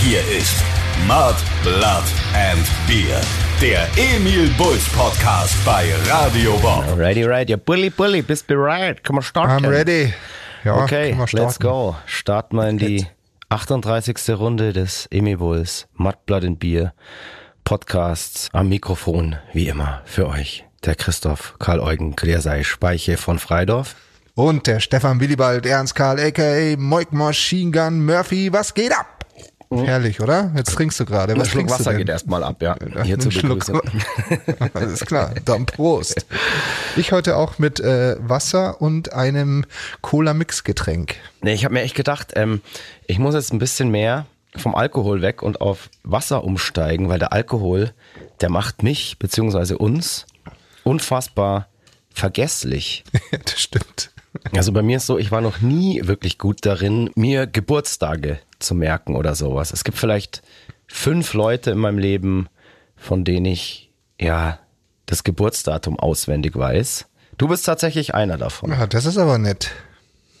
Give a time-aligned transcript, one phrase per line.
[0.00, 0.54] Hier ist
[1.06, 3.20] Mud, Blood and Beer.
[3.60, 6.84] Der Emil Bulls Podcast bei Radio Bob.
[6.96, 7.50] Ready, ready.
[7.52, 9.02] Ja, Bully, Bully, bist bereit?
[9.02, 9.64] Kann man starten?
[9.64, 10.12] I'm ready.
[10.64, 11.46] Ja, Okay, können wir starten.
[11.46, 11.96] let's go.
[12.06, 13.06] Starten wir in die
[13.48, 14.16] 38.
[14.38, 16.94] Runde des Emil Bulls Mud, Blood and Beer
[17.64, 18.48] Podcasts.
[18.52, 20.64] Am Mikrofon, wie immer, für euch.
[20.84, 23.96] Der Christoph Karl-Eugen Klersei Speiche von Freidorf.
[24.34, 26.76] Und der Stefan Willibald Ernst Karl, a.k.a.
[26.78, 28.52] Moik Machine Gun Murphy.
[28.52, 29.17] Was geht ab?
[29.70, 30.50] Herrlich, oder?
[30.56, 31.36] Jetzt trinkst du gerade.
[31.36, 32.76] Was Schluck Wasser geht erstmal ab, ja.
[32.96, 33.64] Ach, Hier einen Schluck.
[34.74, 36.26] Alles klar, dann Prost.
[36.96, 39.66] Ich heute auch mit äh, Wasser und einem
[40.00, 41.16] Cola-Mix-Getränk.
[41.42, 42.62] Nee, ich habe mir echt gedacht, ähm,
[43.06, 47.32] ich muss jetzt ein bisschen mehr vom Alkohol weg und auf Wasser umsteigen, weil der
[47.32, 47.92] Alkohol,
[48.40, 50.26] der macht mich beziehungsweise uns
[50.84, 51.68] unfassbar
[52.12, 53.04] vergesslich.
[53.30, 54.10] Ja, das stimmt.
[54.54, 58.74] Also bei mir ist so, ich war noch nie wirklich gut darin, mir Geburtstage zu
[58.74, 59.72] merken oder sowas.
[59.72, 60.42] Es gibt vielleicht
[60.86, 62.48] fünf Leute in meinem Leben,
[62.96, 63.90] von denen ich
[64.20, 64.58] ja
[65.06, 67.06] das Geburtsdatum auswendig weiß.
[67.38, 68.70] Du bist tatsächlich einer davon.
[68.70, 69.70] Ja, das ist aber nett.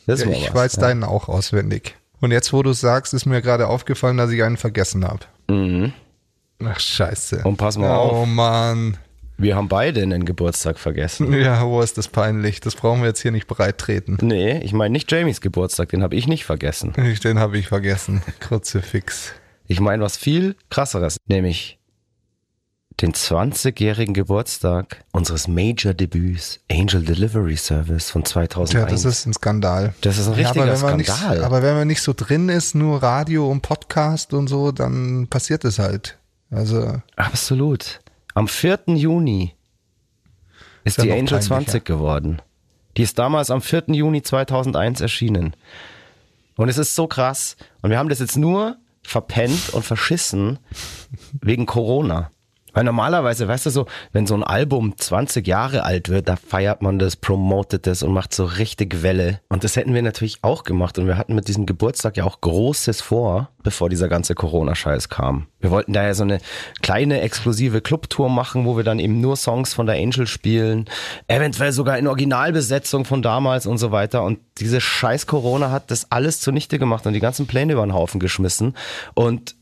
[0.06, 0.82] Das Ja, ich was, weiß ja.
[0.82, 1.96] deinen auch auswendig.
[2.20, 5.20] Und jetzt, wo du es sagst, ist mir gerade aufgefallen, dass ich einen vergessen habe.
[6.64, 7.40] Ach, scheiße.
[7.40, 7.46] Mhm.
[7.46, 8.26] Und pass mal oh, auf.
[8.26, 8.96] Mann.
[9.40, 11.32] Wir haben beide einen Geburtstag vergessen.
[11.38, 12.60] Ja, wo ist das peinlich?
[12.60, 14.18] Das brauchen wir jetzt hier nicht breit treten.
[14.20, 16.92] Nee, ich meine nicht Jamies Geburtstag, den habe ich nicht vergessen.
[17.22, 18.22] Den habe ich vergessen.
[18.40, 19.32] Kruzifix.
[19.68, 21.78] Ich meine was viel krasseres, nämlich
[23.00, 28.70] den 20-jährigen Geburtstag unseres Major-Debüts Angel Delivery Service von 2001.
[28.70, 29.94] Tja, das ist ein Skandal.
[30.00, 31.36] Das ist ein Ja, richtiger aber wenn man Skandal.
[31.36, 35.28] Nicht, aber wenn man nicht so drin ist, nur Radio und Podcast und so, dann
[35.28, 36.18] passiert es halt.
[36.50, 38.00] Also, Absolut.
[38.38, 38.78] Am 4.
[38.94, 39.52] Juni
[40.84, 41.46] ist ja die Angel peinlicher.
[41.48, 42.40] 20 geworden.
[42.96, 43.86] Die ist damals am 4.
[43.88, 45.56] Juni 2001 erschienen.
[46.56, 47.56] Und es ist so krass.
[47.82, 50.60] Und wir haben das jetzt nur verpennt und verschissen
[51.40, 52.30] wegen Corona.
[52.72, 56.82] Weil normalerweise, weißt du so, wenn so ein Album 20 Jahre alt wird, da feiert
[56.82, 59.40] man das, promotet das und macht so richtig Welle.
[59.48, 60.98] Und das hätten wir natürlich auch gemacht.
[60.98, 65.46] Und wir hatten mit diesem Geburtstag ja auch Großes vor, bevor dieser ganze Corona-Scheiß kam.
[65.60, 66.38] Wir wollten da ja so eine
[66.82, 70.84] kleine exklusive Clubtour machen, wo wir dann eben nur Songs von der Angel spielen,
[71.26, 74.22] eventuell sogar in Originalbesetzung von damals und so weiter.
[74.22, 77.94] Und diese scheiß Corona hat das alles zunichte gemacht und die ganzen Pläne über den
[77.94, 78.74] Haufen geschmissen.
[79.14, 79.56] Und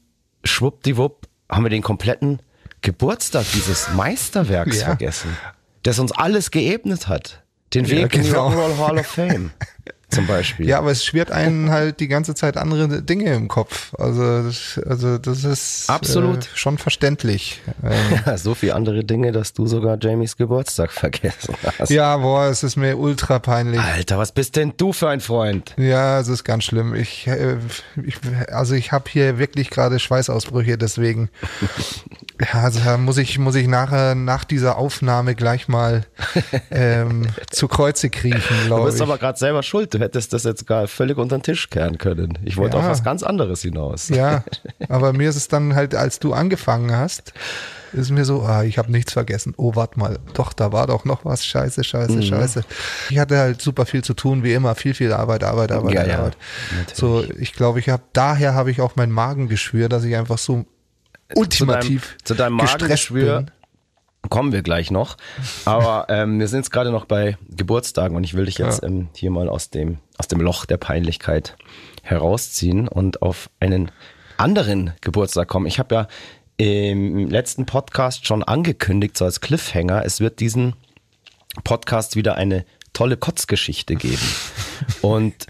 [0.44, 2.40] schwuppdiwupp haben wir den kompletten
[2.82, 4.86] Geburtstag dieses Meisterwerks Ja.
[4.86, 5.36] vergessen,
[5.82, 7.42] das uns alles geebnet hat.
[7.74, 8.48] Den Ja, Weg in die genau.
[8.48, 9.50] Rock'n'Roll Hall of Fame
[10.10, 10.66] zum Beispiel.
[10.68, 13.92] ja, aber es schwirrt einen halt die ganze Zeit andere Dinge im Kopf.
[13.98, 16.44] Also, das- also das ist Absolut.
[16.44, 17.60] Äh, schon verständlich.
[17.82, 21.90] Ähm, so viele andere Dinge, dass du sogar Jamies Geburtstag vergessen hast.
[21.90, 23.78] ja, boah, es ist mir ultra peinlich.
[23.80, 25.74] Alter, was bist denn du für ein Freund?
[25.76, 26.94] Ja, es ist ganz schlimm.
[26.94, 27.56] Ich, äh,
[28.04, 28.16] ich
[28.50, 31.28] also ich habe hier wirklich gerade Schweißausbrüche, deswegen
[32.40, 36.04] ja, also da muss ich muss ich nachher nach dieser Aufnahme gleich mal
[36.70, 39.02] ähm, zu Kreuze kriechen, Du glaube bist ich.
[39.02, 39.95] aber gerade selber schuld.
[39.96, 42.38] Du hättest das jetzt gar völlig unter den Tisch kehren können.
[42.44, 42.82] Ich wollte Ja.
[42.82, 44.08] auf was ganz anderes hinaus.
[44.10, 44.44] ja,
[44.90, 47.32] aber mir ist es dann halt, als du angefangen hast,
[47.92, 49.54] ist mir so, ah, ich habe nichts vergessen.
[49.56, 51.46] Oh, warte mal, doch, da war doch noch was.
[51.46, 52.22] Scheiße, scheiße, Mhm.
[52.22, 52.64] scheiße.
[53.08, 56.06] Ich hatte halt super viel zu tun, wie immer, viel, viel Arbeit, Arbeit, Arbeit, Ja,
[56.06, 56.36] ja, Arbeit.
[56.92, 60.66] So, ich glaube, ich habe daher habe ich auch mein Magengeschwür, dass ich einfach so
[61.34, 63.50] ultimativ zu deinem gestresst Magengeschwür bin.
[64.28, 65.16] Kommen wir gleich noch.
[65.64, 68.88] Aber ähm, wir sind jetzt gerade noch bei Geburtstagen und ich will dich jetzt Ja.
[68.88, 71.56] ähm, hier mal aus dem, aus dem Loch der Peinlichkeit
[72.02, 73.90] herausziehen und auf einen
[74.36, 75.66] anderen Geburtstag kommen.
[75.66, 76.08] Ich habe ja
[76.58, 80.74] im letzten Podcast schon angekündigt, so als Cliffhanger, es wird diesen
[81.64, 84.22] Podcast wieder eine tolle Kotzgeschichte geben.
[85.02, 85.46] Und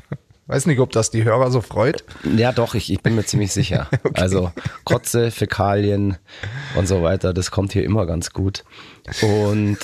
[0.49, 2.05] Weiß nicht, ob das die Hörer so freut.
[2.37, 3.89] ja, doch, ich, ich bin mir ziemlich sicher.
[4.15, 4.53] Also
[4.85, 6.17] Kotze, Fäkalien
[6.77, 8.65] und so weiter, das kommt hier immer ganz gut.
[9.23, 9.79] Und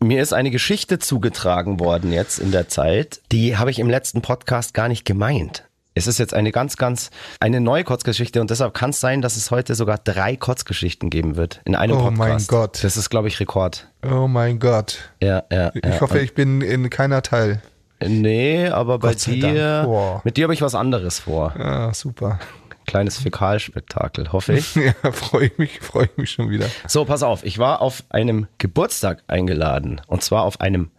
[0.00, 4.22] mir ist eine Geschichte zugetragen worden jetzt in der Zeit, die habe ich im letzten
[4.22, 5.64] Podcast gar nicht gemeint.
[5.94, 7.10] Es ist jetzt eine ganz, ganz,
[7.40, 11.36] eine neue Kotzgeschichte und deshalb kann es sein, dass es heute sogar drei Kotzgeschichten geben
[11.36, 12.18] wird in einem Oh Podcast.
[12.18, 12.84] mein Gott.
[12.84, 13.88] Das ist, glaube ich, Rekord.
[14.06, 15.10] Oh mein Gott.
[15.22, 15.70] Ja, ja.
[15.74, 16.00] Ich ja.
[16.00, 17.62] hoffe, ich bin in keiner Teil.
[18.04, 19.82] Nee, aber bei dir.
[19.84, 20.20] Boah.
[20.24, 21.54] mit dir habe ich was anderes vor.
[21.56, 22.38] Ah, super.
[22.86, 24.74] Kleines Fäkalspektakel, hoffe ich.
[25.02, 26.66] Ja, freue ich mich, freue ich mich schon wieder.
[26.86, 30.00] So, pass auf, ich war auf einem Geburtstag eingeladen.
[30.06, 30.90] Und zwar auf einem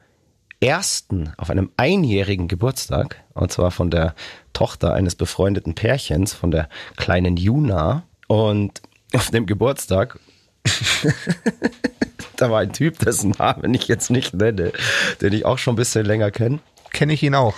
[0.60, 3.24] ersten, auf einem einjährigen Geburtstag.
[3.34, 4.16] Und zwar von der
[4.54, 6.68] Tochter eines befreundeten Pärchens, von der
[6.98, 8.04] kleinen Juna.
[8.28, 8.82] Und
[9.14, 10.20] auf dem Geburtstag,
[12.38, 14.74] da war ein Typ, dessen Namen ich jetzt nicht nenne,
[15.22, 16.60] den ich auch schon ein bisschen länger kenne.
[16.98, 17.54] Kenne ich ihn auch.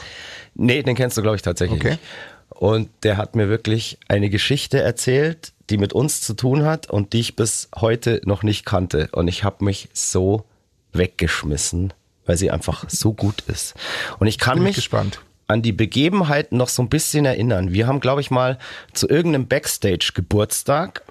[0.55, 1.91] Nee, den kennst du, glaube ich, tatsächlich Okay.
[1.91, 2.01] nicht.
[2.49, 7.13] Und der hat mir wirklich eine Geschichte erzählt, die mit uns zu tun hat und
[7.13, 9.07] die ich bis heute noch nicht kannte.
[9.13, 10.43] Und ich habe mich so
[10.91, 11.93] weggeschmissen,
[12.25, 13.75] weil sie einfach so gut ist.
[14.19, 15.21] Und ich kann Bin ich mich gespannt.
[15.47, 17.71] an die Begebenheiten noch so ein bisschen erinnern.
[17.71, 18.57] Wir haben, glaube ich, mal
[18.93, 21.03] zu irgendeinem Backstage-Geburtstag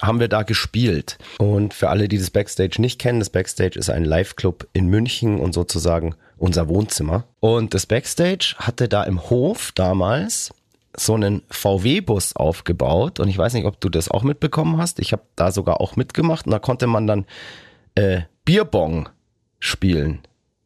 [0.00, 1.18] haben wir da gespielt.
[1.38, 5.38] Und für alle, die das Backstage nicht kennen, das Backstage ist ein Live-Club in München
[5.38, 7.24] und sozusagen unser Wohnzimmer.
[7.40, 10.52] Und das Backstage hatte da im Hof damals
[10.96, 13.20] so einen VW-Bus aufgebaut.
[13.20, 15.00] Und ich weiß nicht, ob du das auch mitbekommen hast.
[15.00, 16.46] Ich habe da sogar auch mitgemacht.
[16.46, 17.26] Und da konnte man dann
[17.94, 19.08] äh, Bierbong
[19.58, 20.20] spielen.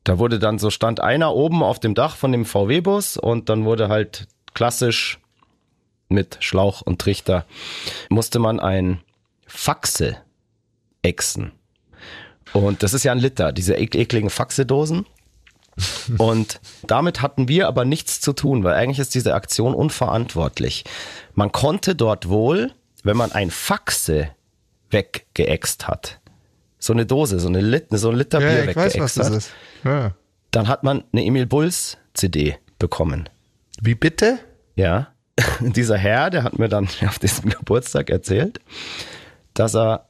[0.05, 3.65] Da wurde dann so stand einer oben auf dem Dach von dem VW-Bus und dann
[3.65, 5.21] wurde halt klassisch
[6.09, 7.45] mit Schlauch und Trichter
[8.09, 9.01] musste man ein
[9.49, 10.17] Faxe
[11.03, 11.53] exen.
[12.53, 15.07] Und das ist ja ein Liter, diese ek ekligen Faxedosen.
[16.17, 20.85] Und damit hatten wir aber nichts zu tun, weil eigentlich ist diese Aktion unverantwortlich.
[21.35, 22.73] Man konnte dort wohl,
[23.05, 24.31] wenn man ein Faxe
[24.91, 26.21] weggeext hat,
[26.79, 29.51] so eine Dose, so eine Lit so ein Liter Ja, Bier weggeext hat.
[29.85, 30.15] Ja.
[30.51, 33.29] dann hat man eine Emil Bulls CD bekommen.
[33.81, 34.39] Wie bitte?
[34.75, 35.13] Ja.
[35.61, 38.61] Dieser Herr, der hat mir dann auf diesem Geburtstag erzählt,
[39.59, 40.09] dass er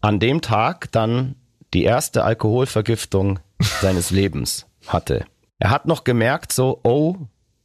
[0.00, 1.36] an dem Tag dann
[1.72, 3.40] die erste Alkoholvergiftung
[3.80, 5.24] seines Lebens hatte.
[5.58, 7.16] Er hat noch gemerkt, so, oh,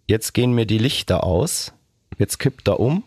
[0.07, 1.73] jetzt gehen mir die Lichter aus,
[2.17, 3.03] jetzt kippt er um.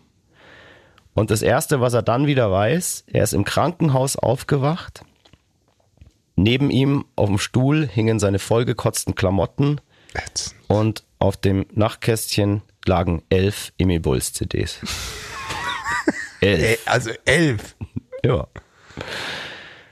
[1.15, 5.03] Und das Erste, was er dann wieder weiß, er ist im Krankenhaus aufgewacht.
[6.35, 9.79] Neben ihm auf dem Stuhl hingen seine vollgekotzten Klamotten
[10.15, 10.55] Jetzt.
[10.67, 14.79] und auf dem Nachtkästchen lagen elf Emil Bulls CDs.
[16.41, 16.79] elf.
[16.85, 17.75] Also elf.
[18.25, 18.47] Ja.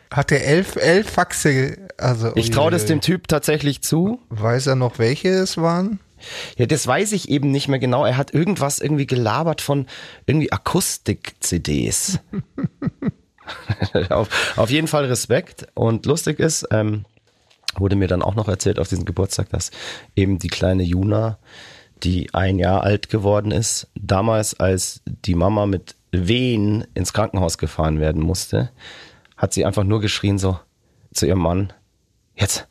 [0.09, 1.77] Hat er elf, elf Faxe?
[1.97, 4.19] Also Ich traue das dem Typ tatsächlich zu.
[4.29, 5.99] Weiß er noch, welche es waren?
[6.57, 8.05] Ja, das weiß ich eben nicht mehr genau.
[8.05, 9.87] Er hat irgendwas irgendwie gelabert von
[10.25, 12.19] irgendwie Akustik-CDs.
[14.09, 15.67] auf, auf jeden Fall Respekt.
[15.73, 17.05] Und lustig ist, ähm,
[17.75, 19.71] wurde mir dann auch noch erzählt auf diesem Geburtstag, dass
[20.15, 21.39] eben die kleine Juna,
[22.03, 27.99] die ein Jahr alt geworden ist, damals als die Mama mit Wehen ins Krankenhaus gefahren
[27.99, 28.71] werden musste,
[29.37, 30.59] hat sie einfach nur geschrien so
[31.13, 31.73] zu ihrem Mann,
[32.35, 32.67] jetzt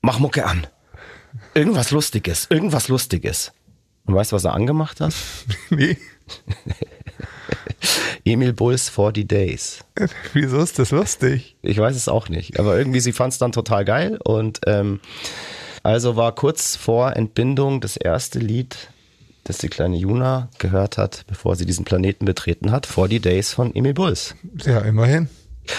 [0.00, 0.66] mach Mucke an.
[1.54, 3.52] Irgendwas Lustiges, irgendwas Lustiges.
[4.06, 5.14] Und weißt du, was er angemacht hat?
[5.70, 5.98] Nee.
[8.24, 9.84] Emil Bulls 40 Days.
[10.32, 11.56] Wieso ist das lustig?
[11.62, 15.00] Ich weiß es auch nicht, aber irgendwie sie fand es dann total geil und ähm,
[15.82, 18.90] also war kurz vor Entbindung das erste Lied,
[19.46, 23.74] das die kleine Juna gehört hat, bevor sie diesen Planeten betreten hat, 40 Days von
[23.74, 24.34] Emil Bulls.
[24.64, 25.28] Ja, immerhin.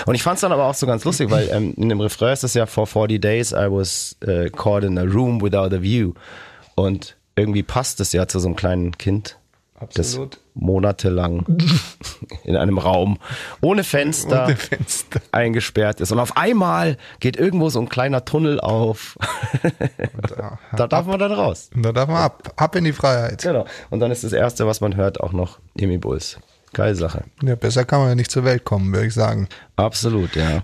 [0.06, 2.34] Und ich fand es dann aber auch so ganz lustig, weil ähm, in dem Refrain
[2.34, 5.82] ist es ja for 40 days I was äh, caught in a room without a
[5.82, 6.14] view.
[6.76, 9.37] Und irgendwie passt es ja zu so einem kleinen Kind,
[9.80, 10.34] Absolut.
[10.34, 11.46] das monatelang
[12.44, 13.20] in einem Raum
[13.62, 15.22] ohne Fenster, Ohne Fenster.
[15.32, 16.12] eingesperrt ist.
[16.12, 19.18] Und auf einmal geht irgendwo so ein kleiner Tunnel auf.
[20.36, 21.70] Da, da darf man dann raus.
[21.76, 22.54] da darf man ab.
[22.56, 23.44] Ab in die Freiheit.
[23.44, 23.66] Genau.
[23.92, 26.40] Und dann ist das Erste, was man hört, auch noch Emi Bulls.
[26.74, 27.24] Geile Sache.
[27.44, 29.48] Ja, besser kann man ja nicht zur Welt kommen, würde ich sagen.
[29.76, 30.64] Absolut, ja.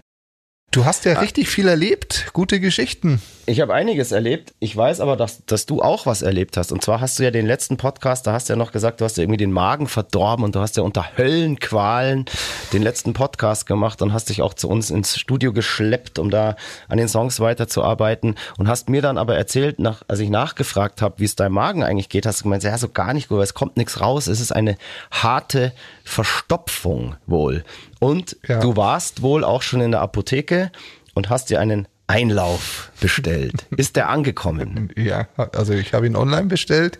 [0.73, 2.31] Du hast ja richtig viel erlebt.
[2.33, 3.21] Gute Geschichten.
[3.45, 4.55] Ich habe einiges erlebt.
[4.59, 6.71] Ich weiß aber, dass, dass du auch was erlebt hast.
[6.71, 9.05] Und zwar hast du ja den letzten Podcast, da hast du ja noch gesagt, du
[9.05, 12.25] hast ja irgendwie den Magen verdorben und du hast ja unter Höllenqualen
[12.71, 16.55] den letzten Podcast gemacht und hast dich auch zu uns ins Studio geschleppt, um da
[16.87, 18.33] an den Songs weiterzuarbeiten.
[18.57, 21.83] Und hast mir dann aber erzählt, nach, als ich nachgefragt habe, wie es deinem Magen
[21.83, 24.25] eigentlich geht, hast du gemeint, ja, so gar nicht gut, weil es kommt nichts raus.
[24.25, 24.77] Es ist eine
[25.11, 25.71] harte
[26.03, 27.63] Verstopfung wohl.
[28.03, 28.59] Und Ja.
[28.59, 30.71] du warst wohl auch schon in der Apotheke
[31.13, 33.65] und hast dir einen Einlauf bestellt.
[33.77, 34.91] Ist der angekommen?
[34.97, 36.99] Ja, also ich habe ihn online bestellt.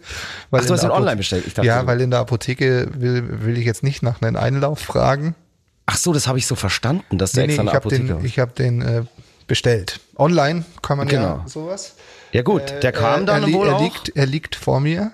[0.50, 1.46] Weil Ach, du hast ihn Apo- online bestellt.
[1.58, 5.36] Dachte, ja, weil in der Apotheke will, will ich jetzt nicht nach einem Einlauf fragen.
[5.86, 7.88] Ach so, das habe ich so verstanden, dass der Nee, nee, extra ich eine habe
[7.88, 9.04] Apotheke den, ich hab den äh,
[9.48, 10.00] bestellt.
[10.18, 11.44] Online kann man ja Genau.
[11.48, 11.96] sowas.
[12.32, 13.82] Ja gut, der kam Äh, dann er, wohl er auch.
[13.84, 15.12] liegt, er liegt vor mir.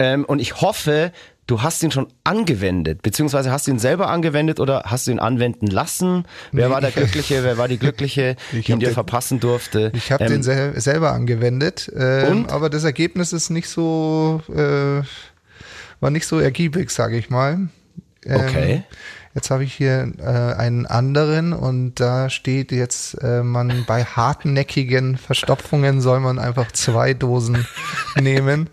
[0.00, 1.12] Ähm, und ich hoffe,
[1.48, 5.18] du hast ihn schon angewendet, beziehungsweise hast du ihn selber angewendet oder hast du ihn
[5.18, 6.24] anwenden lassen?
[6.52, 8.94] Wer Nee, war der ich- Glückliche, wer war die Glückliche, Ich die ihn dir den-
[8.94, 9.90] verpassen durfte?
[9.94, 12.52] Ich habe Ähm, den sel selber angewendet, ähm, Und?
[12.52, 15.02] aber das Ergebnis ist nicht so, äh,
[16.00, 17.54] war nicht so ergiebig, sage ich mal.
[18.24, 18.82] Ähm, Okay.
[19.34, 25.16] Jetzt habe ich hier äh, einen anderen und da steht jetzt, äh, man bei hartnäckigen
[25.16, 27.64] Verstopfungen soll man einfach zwei Dosen
[28.20, 28.68] nehmen.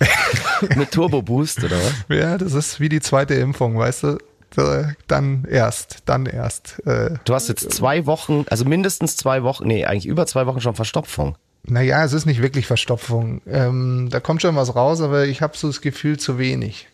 [0.76, 1.94] Mit Turbo Boost oder was?
[2.08, 4.18] Ja, das ist wie die zweite Impfung, weißt du?
[4.54, 6.80] Da- Dann erst, dann erst.
[6.86, 10.60] Äh, Du hast jetzt zwei Wochen, also mindestens zwei Wochen, nee, eigentlich über zwei Wochen
[10.60, 11.36] schon Verstopfung.
[11.64, 13.42] Naja, es ist nicht wirklich Verstopfung.
[13.46, 16.88] Ähm, da kommt schon was raus, aber ich habe so das Gefühl, zu wenig.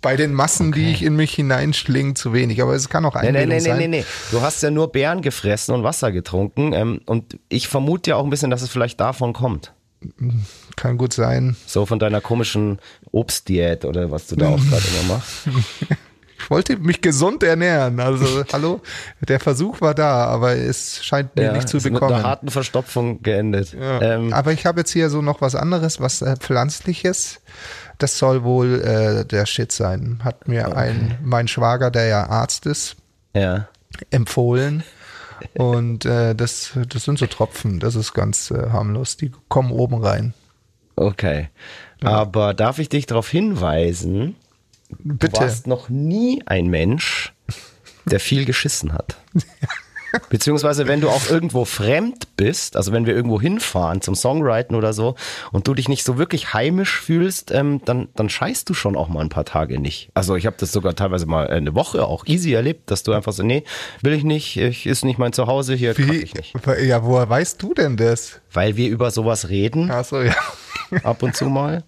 [0.00, 0.80] Bei den Massen, okay.
[0.84, 2.60] die ich in mich hineinschlinge, zu wenig.
[2.62, 3.78] Aber es kann auch ein nee, nee, nee, sein.
[3.78, 4.04] Nee, nee, nee.
[4.30, 6.72] Du hast ja nur Beeren gefressen und Wasser getrunken.
[6.72, 9.72] Ähm, und ich vermute ja auch ein bisschen, dass es vielleicht davon kommt.
[10.76, 11.56] Kann gut sein.
[11.66, 12.78] So von deiner komischen
[13.10, 15.48] Obstdiät oder was du da auch gerade immer machst.
[16.42, 18.00] Ich wollte mich gesund ernähren.
[18.00, 18.80] Also, hallo,
[19.20, 22.10] der Versuch war da, aber es scheint mir ja, nicht zu bekommen.
[22.10, 23.72] Mit einer harten Verstopfung geendet.
[23.72, 24.02] Ja.
[24.02, 27.40] Ähm, aber ich habe jetzt hier so noch was anderes, was äh, pflanzliches.
[27.98, 30.20] Das soll wohl äh, der Shit sein.
[30.24, 30.76] Hat mir okay.
[30.76, 32.96] ein mein Schwager, der ja Arzt ist,
[33.34, 33.68] ja.
[34.10, 34.82] empfohlen.
[35.54, 37.80] Und äh, das, das sind so Tropfen.
[37.80, 39.16] Das ist ganz äh, harmlos.
[39.16, 40.34] Die kommen oben rein.
[40.96, 41.48] Okay.
[42.02, 42.10] Ja.
[42.10, 44.36] Aber darf ich dich darauf hinweisen,
[44.98, 45.32] Bitte.
[45.32, 47.32] Du warst noch nie ein Mensch,
[48.04, 49.16] der viel geschissen hat.
[50.28, 54.92] Beziehungsweise, wenn du auch irgendwo fremd bist, also wenn wir irgendwo hinfahren zum Songwriten oder
[54.92, 55.14] so
[55.52, 59.08] und du dich nicht so wirklich heimisch fühlst, ähm, dann, dann scheißt du schon auch
[59.08, 60.10] mal ein paar Tage nicht.
[60.14, 63.32] Also ich habe das sogar teilweise mal eine Woche auch easy erlebt, dass du einfach
[63.32, 63.64] so, nee,
[64.02, 66.54] will ich nicht, ich ist nicht mein Zuhause, hier kann ich nicht.
[66.82, 68.40] Ja, woher weißt du denn das?
[68.52, 69.90] Weil wir über sowas reden.
[69.90, 70.34] Ach so, ja.
[71.02, 71.84] Ab und zu mal.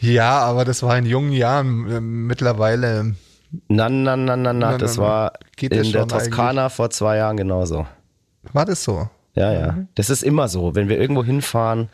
[0.00, 1.86] Ja, aber das war in jungen Jahren.
[1.90, 3.14] Ähm, mittlerweile.
[3.68, 7.86] Na, na, na, na, na, das war in der Toskana vor zwei Jahren genauso.
[8.52, 9.08] War das so?
[9.36, 9.76] Ja, ja.
[9.94, 10.74] Das ist immer so.
[10.74, 11.90] Wenn wir irgendwo hinfahren,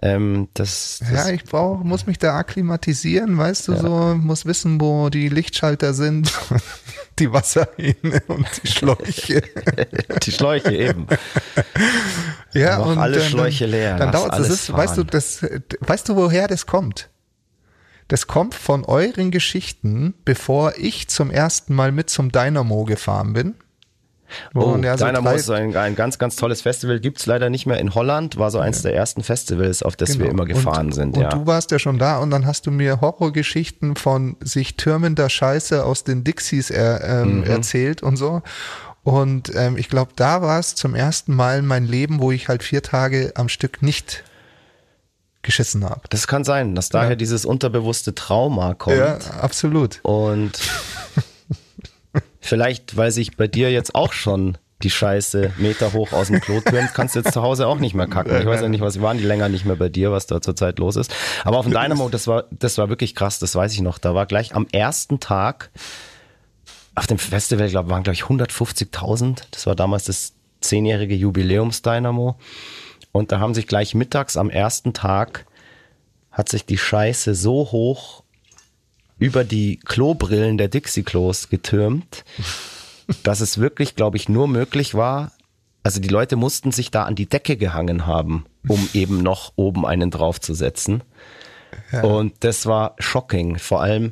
[0.00, 3.78] ähm, das, das, Ja, ich brauch, muss mich da akklimatisieren, weißt du, ja.
[3.78, 6.32] so, muss wissen, wo die Lichtschalter sind,
[7.18, 9.42] die Wasserhähne und die Schläuche.
[10.22, 11.08] die Schläuche eben.
[12.52, 13.96] Ja, und alle Schläuche leer.
[13.96, 15.44] Dann dauert es, weißt du, das,
[15.80, 17.10] weißt du, woher das kommt?
[18.08, 23.54] Das kommt von euren Geschichten, bevor ich zum ersten Mal mit zum Dynamo gefahren bin.
[24.54, 27.00] Oh, ja so Dynamo ist ein, ein, ganz, ganz tolles Festival.
[27.00, 28.36] Gibt es leider nicht mehr in Holland.
[28.36, 28.90] War so eins ja.
[28.90, 30.24] der ersten Festivals, auf das genau.
[30.24, 31.16] wir immer gefahren und, sind.
[31.16, 31.28] Und ja.
[31.28, 35.84] du warst ja schon da und dann hast du mir Horrorgeschichten von sich türmender Scheiße
[35.84, 37.44] aus den Dixies er, ähm, mhm.
[37.44, 38.42] erzählt und so.
[39.02, 42.48] Und ähm, ich glaube, da war es zum ersten Mal in meinem Leben, wo ich
[42.48, 44.24] halt vier Tage am Stück nicht
[45.44, 46.00] geschissen habe.
[46.10, 47.16] Das kann sein, dass daher ja.
[47.16, 48.96] dieses unterbewusste Trauma kommt.
[48.96, 50.00] Ja, absolut.
[50.02, 50.58] Und
[52.40, 56.60] vielleicht, weil sich bei dir jetzt auch schon die Scheiße Meter hoch aus dem Klo
[56.60, 58.38] türmt, kannst du jetzt zu Hause auch nicht mehr kacken.
[58.38, 60.78] Ich weiß ja nicht, was waren die länger nicht mehr bei dir, was da zurzeit
[60.78, 61.14] los ist.
[61.44, 63.98] Aber auf dem Dynamo, das war, das war wirklich krass, das weiß ich noch.
[63.98, 65.70] Da war gleich am ersten Tag
[66.94, 69.42] auf dem Festival, glaube waren glaube ich 150.000.
[69.50, 72.36] Das war damals das zehnjährige Jubiläums-Dynamo.
[73.14, 75.46] Und da haben sich gleich mittags am ersten Tag
[76.32, 78.24] hat sich die Scheiße so hoch
[79.18, 82.24] über die Klobrillen der Dixie-Klos getürmt,
[83.22, 85.30] dass es wirklich, glaube ich, nur möglich war,
[85.84, 89.86] also die Leute mussten sich da an die Decke gehangen haben, um eben noch oben
[89.86, 91.04] einen draufzusetzen.
[91.92, 92.02] Ja.
[92.02, 93.58] Und das war shocking.
[93.58, 94.10] Vor allem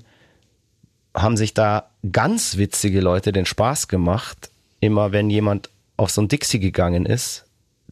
[1.12, 4.50] haben sich da ganz witzige Leute den Spaß gemacht.
[4.78, 7.46] Immer wenn jemand auf so ein Dixie gegangen ist,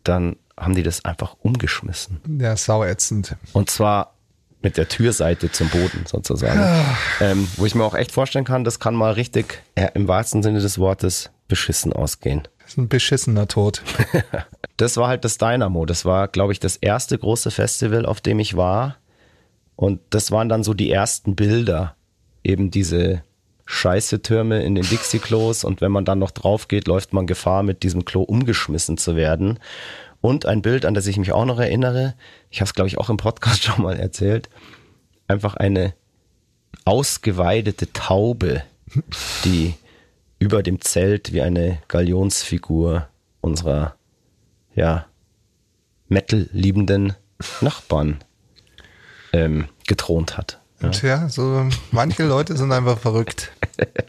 [0.04, 2.20] dann haben die das einfach umgeschmissen.
[2.40, 3.36] Ja, sauätzend.
[3.52, 4.14] Und zwar
[4.62, 6.60] mit der Türseite zum Boden sozusagen.
[6.60, 6.96] Ja.
[7.20, 10.42] Ähm, wo ich mir auch echt vorstellen kann, das kann mal richtig, äh, im wahrsten
[10.42, 12.42] Sinne des Wortes, beschissen ausgehen.
[12.58, 13.82] Das ist ein beschissener Tod.
[14.76, 15.86] das war halt das Dynamo.
[15.86, 18.96] Das war, glaube ich, das erste große Festival, auf dem ich war.
[19.76, 21.96] Und das waren dann so die ersten Bilder.
[22.44, 23.22] Eben diese
[23.64, 25.64] Scheiße-Türme in den Dixie-Klos.
[25.64, 29.16] Und wenn man dann noch drauf geht, läuft man Gefahr, mit diesem Klo umgeschmissen zu
[29.16, 29.58] werden.
[30.20, 32.14] Und ein Bild, an das ich mich auch noch erinnere,
[32.50, 34.48] ich habe es, glaube ich, auch im Podcast schon mal erzählt,
[35.28, 35.94] einfach eine
[36.84, 38.62] ausgeweidete Taube,
[39.44, 39.74] die
[40.38, 43.08] über dem Zelt wie eine Galionsfigur
[43.40, 43.94] unserer,
[44.74, 45.06] ja,
[46.08, 47.14] Metal-liebenden
[47.60, 48.18] Nachbarn
[49.32, 50.60] ähm, gethront hat.
[50.82, 50.88] Ja.
[50.88, 53.52] Tja, so manche Leute sind einfach verrückt.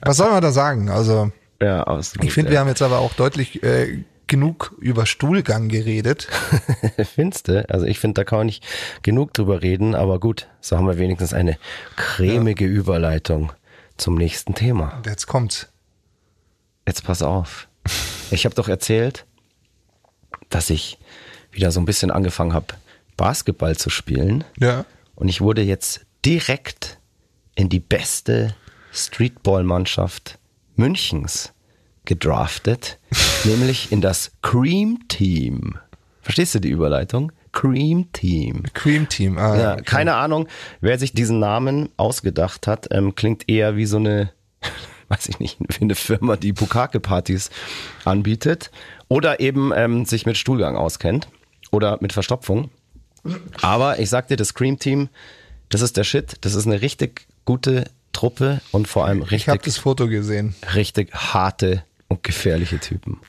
[0.02, 0.90] Was soll man da sagen?
[0.90, 1.86] Also, ja,
[2.22, 2.54] ich finde, ja.
[2.54, 6.30] wir haben jetzt aber auch deutlich äh, genug über Stuhlgang geredet.
[7.14, 7.70] Findest du?
[7.70, 8.64] Also ich finde, da kann man nicht
[9.04, 11.58] genug drüber reden, aber gut, so haben wir wenigstens eine
[11.98, 12.72] cremige ja.
[12.72, 13.52] Überleitung
[13.98, 14.96] zum nächsten Thema.
[14.96, 15.68] Und jetzt kommt's.
[16.88, 17.68] Jetzt pass auf.
[18.32, 19.26] Ich habe doch erzählt,
[20.50, 20.98] dass ich
[21.52, 22.68] wieder so ein bisschen angefangen habe,
[23.18, 24.46] Basketball zu spielen.
[24.58, 24.86] Ja.
[25.14, 27.00] Und ich wurde jetzt direkt
[27.56, 28.56] in die beste
[28.94, 30.40] Streetball-Mannschaft
[30.78, 31.52] Münchens
[32.12, 33.00] gedraftet,
[33.46, 35.78] nämlich in das Cream Team.
[36.22, 37.32] Verstehst du die Überleitung?
[37.54, 38.64] Cream Team.
[38.74, 39.58] Cream Team, ah.
[39.58, 39.84] Ja, okay.
[39.86, 40.48] Keine Ahnung,
[40.82, 44.32] wer sich diesen Namen ausgedacht hat, ähm, klingt eher wie so eine,
[45.08, 47.50] weiß ich nicht, wie eine Firma, die Bukake-Partys
[48.04, 48.72] anbietet
[49.08, 51.30] oder eben ähm, sich mit Stuhlgang auskennt.
[51.72, 52.70] oder mit Verstopfung.
[53.62, 55.08] Aber ich sag dir, das Scream Team,
[55.70, 56.36] das ist der Shit.
[56.42, 60.54] Das ist eine richtig gute Truppe und vor allem Ich habe richtig, das Foto gesehen.
[60.76, 63.20] richtig harte und gefährliche Typen.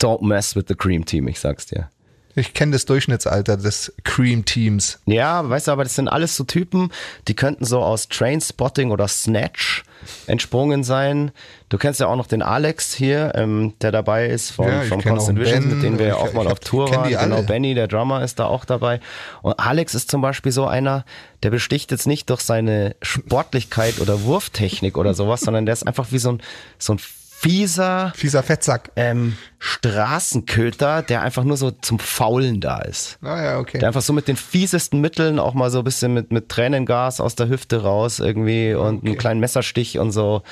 [0.00, 1.90] Don't mess with the Cream Team, ich sag's dir.
[2.36, 5.00] Ich kenne das Durchschnittsalter des Cream-Teams.
[5.06, 6.92] Ja, weißt du, aber das sind alles so Typen,
[7.26, 9.82] die könnten so aus Trainspotting oder Snatch
[10.28, 11.32] entsprungen sein.
[11.70, 15.02] Du kennst ja auch noch den Alex hier, ähm, der dabei ist von, Ja, kenn
[15.02, 15.68] Constant Ben.
[15.68, 17.10] mit denen wir ja auch mal ich auf hab- Tour waren.
[17.10, 17.42] Genau.
[17.42, 19.00] Benny, der Drummer, ist da auch dabei.
[19.42, 21.04] Und Alex ist zum Beispiel so einer,
[21.42, 26.12] der besticht jetzt nicht durch seine Sportlichkeit oder Wurftechnik oder sowas, sondern der ist einfach
[26.12, 26.42] wie so ein,
[26.78, 27.00] so ein
[27.40, 28.92] fieser, Fieser Fettsack.
[28.96, 33.18] ähm, Straßenköter, der einfach nur so zum Faulen da ist.
[33.22, 33.78] Naja, okay.
[33.78, 37.20] Der einfach so mit den fiesesten Mitteln auch mal so ein bisschen mit, mit Tränengas
[37.20, 40.42] aus der Hüfte raus irgendwie und einen kleinen Messerstich und so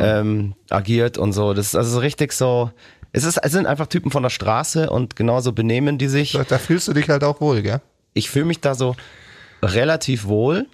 [0.00, 1.52] ähm, agiert und so.
[1.52, 2.70] Das ist also so richtig so.
[3.12, 6.32] Es, ist, es sind einfach Typen von der Straße und genauso benehmen die sich.
[6.32, 7.80] Da, da fühlst du dich halt auch wohl, gell?
[8.14, 8.96] Ich fühle mich da so
[9.62, 10.66] relativ wohl,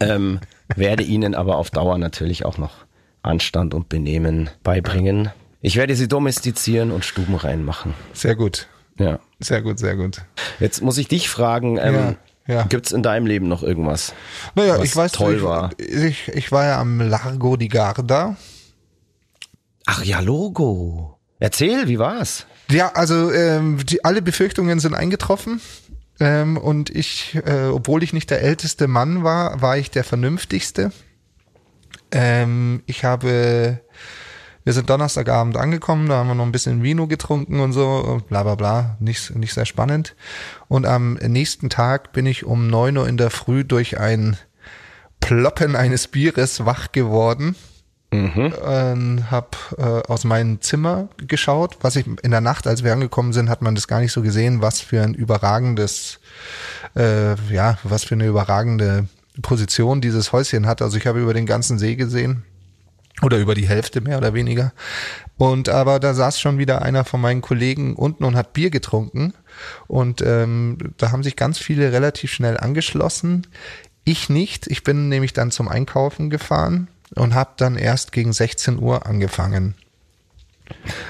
[0.00, 0.40] ähm,
[0.74, 2.83] werde ihnen aber auf Dauer natürlich auch noch
[3.24, 5.30] Anstand und Benehmen beibringen.
[5.60, 7.94] Ich werde sie domestizieren und Stuben reinmachen.
[8.12, 8.68] Sehr gut.
[8.98, 9.18] Ja.
[9.40, 10.22] Sehr gut, sehr gut.
[10.60, 12.16] Jetzt muss ich dich fragen, ähm,
[12.46, 12.62] Ja, ja.
[12.64, 14.14] gibt es in deinem Leben noch irgendwas?
[14.54, 15.70] Naja, was ich weiß, toll ich, war.
[15.78, 18.36] Ich, ich war ja am Largo di Garda.
[19.86, 21.18] Ach ja, Logo.
[21.40, 22.46] Erzähl, wie war's?
[22.70, 25.60] Ja, also ähm, die, alle Befürchtungen sind eingetroffen.
[26.20, 30.92] Ähm, und ich, äh, obwohl ich nicht der älteste Mann war, war ich der vernünftigste.
[32.14, 33.80] Ähm, ich habe,
[34.64, 38.42] wir sind Donnerstagabend angekommen, da haben wir noch ein bisschen Vino getrunken und so, bla
[38.42, 40.16] bla bla, nicht, nicht sehr spannend.
[40.68, 44.38] Und am nächsten Tag bin ich um neun Uhr in der Früh durch ein
[45.20, 47.56] Ploppen eines Bieres wach geworden
[48.14, 51.78] ähm, habe äh, aus meinem Zimmer geschaut.
[51.80, 54.22] Was ich in der Nacht, als wir angekommen sind, hat man das gar nicht so
[54.22, 56.20] gesehen, was für ein überragendes,
[56.96, 59.08] äh, ja, was für eine überragende
[59.42, 60.82] Position dieses Häuschen hat.
[60.82, 62.44] Also ich habe über den ganzen See gesehen
[63.22, 64.72] oder über die Hälfte mehr oder weniger.
[65.36, 69.34] Und aber da saß schon wieder einer von meinen Kollegen unten und hat Bier getrunken.
[69.86, 73.46] Und ähm, da haben sich ganz viele relativ schnell angeschlossen.
[74.04, 74.66] Ich nicht.
[74.66, 79.74] Ich bin nämlich dann zum Einkaufen gefahren und habe dann erst gegen 16 Uhr angefangen.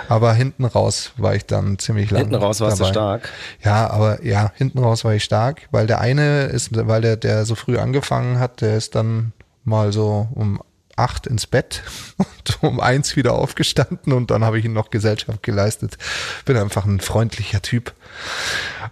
[0.09, 2.23] Aber hinten raus war ich dann ziemlich lang.
[2.23, 2.93] Hinten raus warst du dabei.
[2.93, 3.29] stark.
[3.63, 7.45] Ja, aber ja, hinten raus war ich stark, weil der eine ist, weil der, der
[7.45, 9.33] so früh angefangen hat, der ist dann
[9.65, 10.61] mal so um
[10.97, 11.83] acht ins Bett
[12.17, 15.99] und um eins wieder aufgestanden und dann habe ich ihm noch Gesellschaft geleistet.
[16.45, 17.93] Bin einfach ein freundlicher Typ.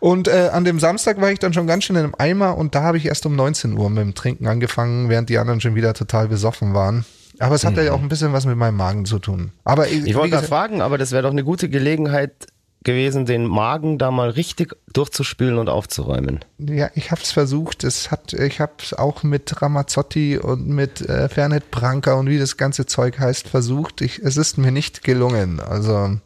[0.01, 2.75] Und äh, an dem Samstag war ich dann schon ganz schön in einem Eimer und
[2.75, 5.75] da habe ich erst um 19 Uhr mit dem Trinken angefangen, während die anderen schon
[5.75, 7.05] wieder total besoffen waren.
[7.43, 9.53] Aber es hat ja auch ein bisschen was mit meinem Magen zu tun.
[9.65, 12.47] Aber Ich wie wollte gerade fragen, aber das wäre doch eine gute Gelegenheit
[12.85, 16.41] gewesen, den Magen da mal richtig durchzuspülen und aufzuräumen.
[16.59, 17.85] Ja, ich habe es versucht.
[17.85, 22.39] Es hat, ich habe es auch mit Ramazzotti und mit äh, Fernet Branca und wie
[22.39, 24.01] das ganze Zeug heißt versucht.
[24.01, 25.61] Ich, es ist mir nicht gelungen.
[25.61, 26.19] Also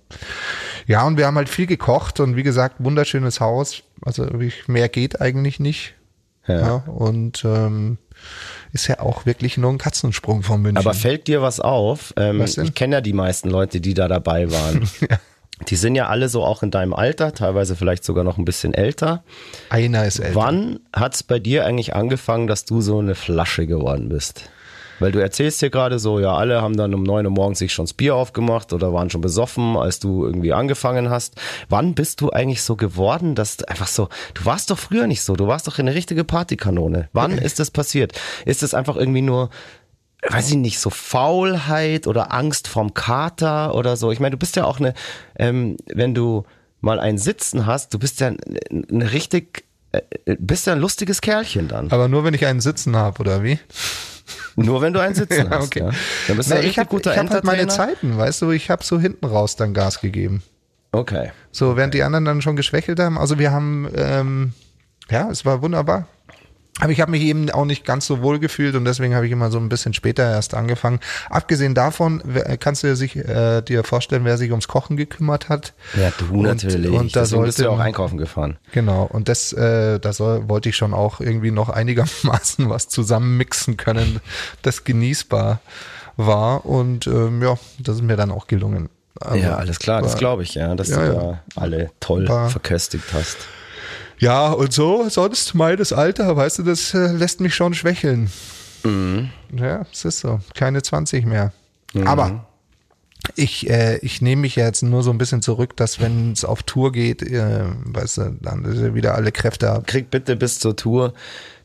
[0.86, 3.82] ja, und wir haben halt viel gekocht und wie gesagt wunderschönes Haus.
[4.02, 5.94] Also ich, mehr geht eigentlich nicht.
[6.46, 6.60] Ja.
[6.60, 7.98] Ja, und ähm,
[8.76, 10.76] ist ja auch wirklich nur ein Katzensprung von München.
[10.76, 12.12] Aber fällt dir was auf?
[12.16, 14.88] Ähm, Was ich kenne ja die meisten Leute, die da dabei waren.
[15.68, 18.74] Die sind ja alle so auch in deinem Alter, teilweise vielleicht sogar noch ein bisschen
[18.74, 19.24] älter.
[19.70, 20.34] Einer ist älter.
[20.34, 24.50] Wann hat's bei dir eigentlich angefangen, dass du so eine Flasche geworden bist?
[24.98, 27.72] Weil du erzählst hier gerade so, ja, alle haben dann um neun Uhr morgens sich
[27.72, 31.34] schon das Bier aufgemacht oder waren schon besoffen, als du irgendwie angefangen hast.
[31.68, 35.22] Wann bist du eigentlich so geworden, dass du einfach so, du warst doch früher nicht
[35.22, 37.08] so, du warst doch eine richtige Partykanone.
[37.12, 38.18] Wann ist das passiert?
[38.44, 39.50] Ist es einfach irgendwie nur,
[40.28, 44.12] weiß ich nicht, so Faulheit oder Angst vorm Kater oder so?
[44.12, 44.94] Ich meine, du bist ja auch eine,
[45.38, 46.44] ähm, wenn du
[46.80, 48.38] mal ein Sitzen hast, du bist ja ein,
[48.70, 50.00] ein richtig, äh,
[50.38, 51.90] bist ja ein lustiges Kerlchen dann.
[51.90, 53.58] Aber nur wenn ich einen Sitzen habe, oder wie?
[54.56, 55.66] Nur wenn du ein Sitzen hast.
[55.66, 55.80] okay.
[55.80, 55.90] Ja.
[56.28, 57.68] Dann bist du Na, ein ich habe guter hab halt meine.
[57.68, 60.42] Zeiten, weißt du, ich habe so hinten raus dann Gas gegeben.
[60.92, 61.30] Okay.
[61.52, 63.18] So, während die anderen dann schon geschwächelt haben.
[63.18, 64.52] Also wir haben, ähm,
[65.10, 66.08] ja, es war wunderbar.
[66.78, 69.32] Aber ich habe mich eben auch nicht ganz so wohl gefühlt und deswegen habe ich
[69.32, 71.00] immer so ein bisschen später erst angefangen.
[71.30, 72.22] Abgesehen davon,
[72.60, 75.72] kannst du dir, sich, äh, dir vorstellen, wer sich ums Kochen gekümmert hat?
[75.98, 76.90] Ja, du Und- natürlich.
[76.90, 78.58] Und da Deswegen bist du sollte- auch einkaufen gefahren.
[78.72, 83.78] Genau, und das, äh, da soll, wollte ich schon auch irgendwie noch einigermaßen was zusammenmixen
[83.78, 84.20] können,
[84.60, 85.60] das genießbar
[86.18, 86.66] war.
[86.66, 88.90] Und ähm, ja, das ist mir dann auch gelungen.
[89.18, 91.20] Also, ja, alles klar, das war- glaube ich, ja, dass Ja, du ja.
[91.20, 93.38] da alle toll verköstigt hast.
[94.18, 98.30] Ja, und so, sonst meines Alter, weißt du, das äh, lässt mich schon schwächeln.
[98.84, 99.30] Mhm.
[99.54, 100.40] Ja, es ist so.
[100.54, 101.52] Keine 20 mehr.
[102.04, 102.46] Aber
[103.34, 106.62] Ich, äh, ich nehme mich jetzt nur so ein bisschen zurück, dass wenn es auf
[106.62, 109.86] Tour geht, äh, weißt du, dann wieder alle Kräfte ab.
[109.86, 111.12] Krieg bitte bis zur Tour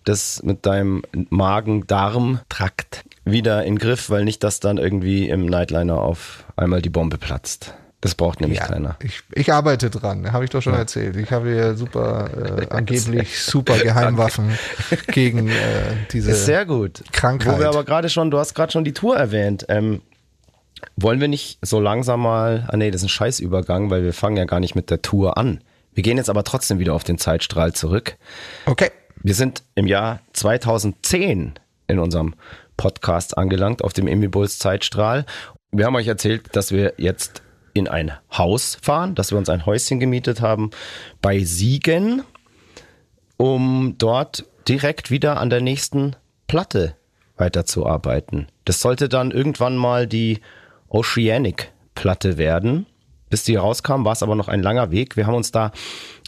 [0.03, 5.99] das mit deinem Magen-Darm-Trakt wieder in den Griff, weil nicht, dass dann irgendwie im Nightliner
[5.99, 7.75] auf einmal die Bombe platzt.
[8.01, 8.97] Das braucht nämlich Ja, keiner.
[9.03, 11.15] ich, ich arbeite dran, habe ich doch schon erzählt.
[11.17, 12.29] Ich habe hier super,
[12.61, 14.57] äh, angeblich super Geheimwaffen
[15.07, 15.53] gegen äh,
[16.11, 17.03] diese Ist sehr gut.
[17.11, 17.55] Krankheit.
[17.55, 19.65] Wo wir aber gerade schon, du hast gerade schon die Tour erwähnt.
[19.69, 20.01] Ähm,
[20.95, 24.37] wollen wir nicht so langsam mal, ah nee, das ist ein Scheißübergang, weil wir fangen
[24.37, 25.61] ja gar nicht mit der Tour an.
[25.93, 28.17] Wir gehen jetzt aber trotzdem wieder auf den Zeitstrahl zurück.
[28.65, 28.89] Okay.
[29.21, 31.53] Wir sind im Jahr 2010
[31.87, 32.33] in unserem
[32.77, 35.25] Podcast angelangt, auf dem Emibuls Zeitstrahl.
[35.71, 39.65] Wir haben euch erzählt, dass wir jetzt in ein Haus fahren, dass wir uns ein
[39.65, 40.71] Häuschen gemietet haben
[41.21, 42.23] bei Siegen,
[43.37, 46.15] um dort direkt wieder an der nächsten
[46.47, 46.95] Platte
[47.37, 48.47] weiterzuarbeiten.
[48.65, 50.41] Das sollte dann irgendwann mal die
[50.89, 52.85] Oceanic-Platte werden.
[53.29, 55.15] Bis die rauskam, war es aber noch ein langer Weg.
[55.15, 55.71] Wir haben uns da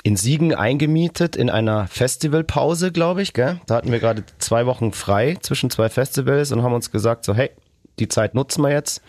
[0.04, 3.34] in Siegen eingemietet in einer Festivalpause, glaube ich.
[3.34, 3.60] Gell?
[3.68, 7.34] Da hatten wir gerade zwei Wochen frei zwischen zwei Festivals und haben uns gesagt, so
[7.34, 7.52] hey,
[8.00, 9.02] die Zeit nutzen wir jetzt.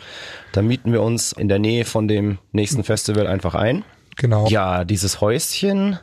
[0.52, 3.84] Dann mieten wir uns in der Nähe von dem nächsten Festival einfach ein.
[4.16, 4.46] Genau.
[4.48, 5.98] Ja, dieses Häuschen,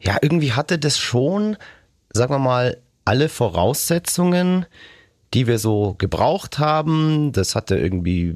[0.00, 1.56] ja, irgendwie hatte das schon,
[2.12, 4.66] sagen wir mal, alle Voraussetzungen,
[5.34, 7.32] die wir so gebraucht haben.
[7.32, 8.34] Das hatte irgendwie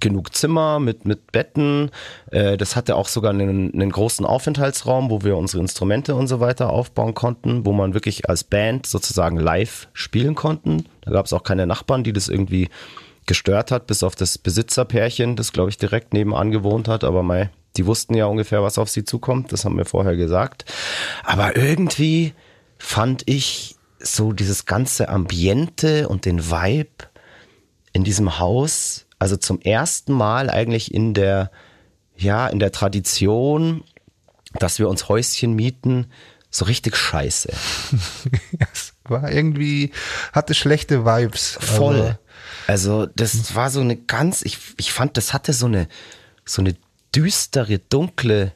[0.00, 1.90] genug Zimmer mit, mit Betten.
[2.30, 6.40] Äh, das hatte auch sogar einen, einen großen Aufenthaltsraum, wo wir unsere Instrumente und so
[6.40, 10.84] weiter aufbauen konnten, wo man wirklich als Band sozusagen live spielen konnten.
[11.00, 12.68] Da gab es auch keine Nachbarn, die das irgendwie
[13.26, 17.50] gestört hat, bis auf das Besitzerpärchen, das glaube ich direkt nebenan gewohnt hat, aber mei,
[17.76, 20.64] die wussten ja ungefähr, was auf sie zukommt, das haben wir vorher gesagt.
[21.24, 22.34] Aber irgendwie
[22.78, 27.08] fand ich so dieses ganze Ambiente und den Vibe
[27.92, 31.50] in diesem Haus, also zum ersten Mal eigentlich in der,
[32.16, 33.82] ja, in der Tradition,
[34.58, 36.06] dass wir uns Häuschen mieten,
[36.50, 37.52] so richtig scheiße.
[38.72, 39.92] Es war irgendwie,
[40.32, 41.58] hatte schlechte Vibes.
[41.60, 42.18] Voll.
[42.66, 45.88] Also, das war so eine ganz, ich, ich fand, das hatte so eine,
[46.44, 46.74] so eine
[47.14, 48.52] düstere, dunkle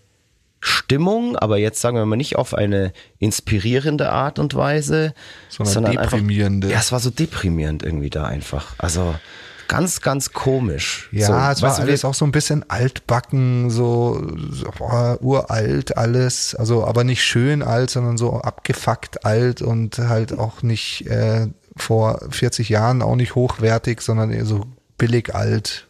[0.60, 5.14] Stimmung, aber jetzt sagen wir mal nicht auf eine inspirierende Art und Weise,
[5.48, 6.66] Sondern sondern deprimierende.
[6.66, 8.74] Einfach, ja, es war so deprimierend irgendwie da einfach.
[8.78, 9.14] Also
[9.68, 11.08] ganz, ganz komisch.
[11.12, 15.18] ja, so, es war weißt du, alles auch so ein bisschen altbacken, so, so boah,
[15.20, 21.06] uralt alles, also aber nicht schön alt, sondern so abgefuckt alt und halt auch nicht
[21.06, 21.46] äh,
[21.78, 25.88] vor 40 Jahren auch nicht hochwertig, sondern eher so billig alt.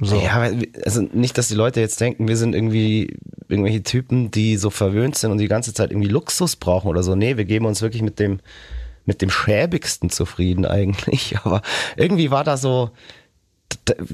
[0.00, 0.20] So.
[0.20, 0.48] Ja,
[0.84, 3.16] also nicht, dass die Leute jetzt denken, wir sind irgendwie
[3.48, 7.16] irgendwelche Typen, die so verwöhnt sind und die ganze Zeit irgendwie Luxus brauchen oder so.
[7.16, 8.38] Nee, wir geben uns wirklich mit dem,
[9.06, 11.36] mit dem schäbigsten zufrieden eigentlich.
[11.42, 11.62] Aber
[11.96, 12.90] irgendwie war da so,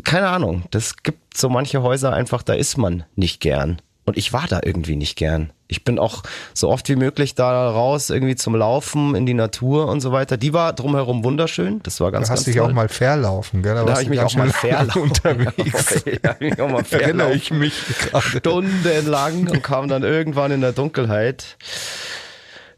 [0.04, 3.82] keine Ahnung, das gibt so manche Häuser einfach, da ist man nicht gern.
[4.06, 5.50] Und ich war da irgendwie nicht gern.
[5.66, 9.88] Ich bin auch so oft wie möglich da raus, irgendwie zum Laufen in die Natur
[9.88, 10.36] und so weiter.
[10.36, 11.80] Die war drumherum wunderschön.
[11.84, 12.70] Das war ganz, Du hast ganz dich toll.
[12.70, 13.72] auch mal verlaufen, gell?
[13.74, 15.02] Da habe warst ich mich auch mal verlaufen.
[15.02, 16.04] unterwegs.
[16.22, 17.36] Ja, ich auch mal Erinnere verlaufen.
[17.36, 17.74] ich mich
[18.10, 18.24] gerade.
[18.26, 21.56] Stundenlang und kam dann irgendwann in der Dunkelheit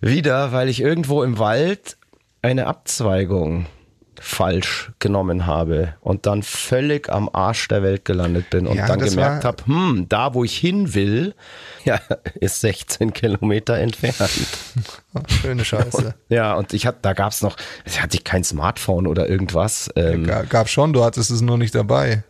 [0.00, 1.96] wieder, weil ich irgendwo im Wald
[2.42, 3.66] eine Abzweigung
[4.20, 9.00] falsch genommen habe und dann völlig am Arsch der Welt gelandet bin und Ja, dann
[9.00, 11.34] gemerkt habe, hm, da wo ich hin will,
[11.84, 12.00] ja,
[12.40, 14.30] ist 16 Kilometer entfernt.
[15.28, 16.14] Schöne Scheiße.
[16.28, 19.88] Ja, und ich hatte, da gab's noch, da hatte ich kein Smartphone oder irgendwas.
[19.96, 22.24] Ähm, Ga- Gab schon, du hattest es nur nicht dabei.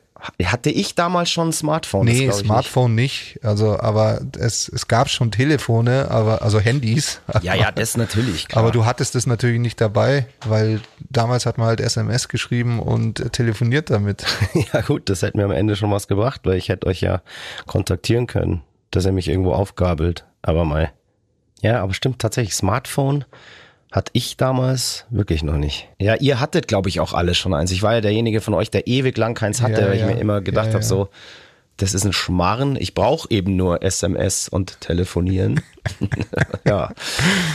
[0.44, 2.07] Hatte ich damals schon ein Smartphone?
[2.07, 3.38] Das Nee, Smartphone nicht.
[3.42, 7.20] Also, aber es, es gab schon Telefone, aber also Handys.
[7.33, 7.44] Nicht.
[7.44, 8.48] Ja, ja, das natürlich.
[8.48, 8.62] Klar.
[8.62, 13.20] Aber du hattest es natürlich nicht dabei, weil damals hat man halt SMS geschrieben und
[13.20, 14.24] äh, telefoniert damit.
[14.72, 17.20] Ja gut, das hätte mir am Ende schon was gebracht, weil ich hätte euch ja
[17.66, 20.24] kontaktieren können, dass er mich irgendwo aufgabelt.
[20.42, 20.90] Aber mal.
[21.61, 23.24] Ja, aber stimmt tatsächlich, Smartphone
[23.96, 25.88] hatte ich damals wirklich noch nicht.
[25.98, 27.72] Ja, ihr hattet, glaube ich, auch alles schon eins.
[27.72, 30.06] Ich war ja derjenige von euch, der ewig lang keins hatte, Ja, weil ich ja.
[30.09, 31.09] mir immer gedacht Ja, habe, so,
[31.78, 32.76] das ist ein Schmarren.
[32.76, 35.62] Ich brauche eben nur SMS und telefonieren.
[36.66, 36.92] ja,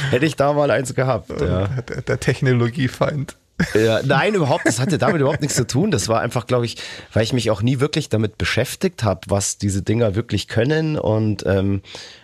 [0.10, 1.30] hätte ich da mal eins gehabt.
[1.40, 1.68] Der,
[2.08, 3.36] der Technologiefeind.
[3.76, 5.92] Ja, nein, überhaupt, das hatte damit überhaupt nichts zu tun.
[5.92, 6.78] Das war einfach, glaube ich,
[7.14, 11.46] weil ich mich auch nie wirklich damit beschäftigt habe, was diese Dinger wirklich können und
[11.46, 11.84] ähm,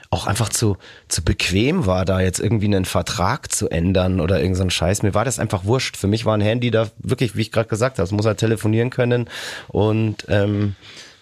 [0.09, 4.57] auch einfach zu, zu bequem war, da jetzt irgendwie einen Vertrag zu ändern oder irgend
[4.57, 5.03] so Scheiß.
[5.03, 5.97] Mir war das einfach wurscht.
[5.97, 8.37] Für mich war ein Handy da wirklich, wie ich gerade gesagt habe, es muss halt
[8.37, 9.29] telefonieren können
[9.67, 10.75] und ähm,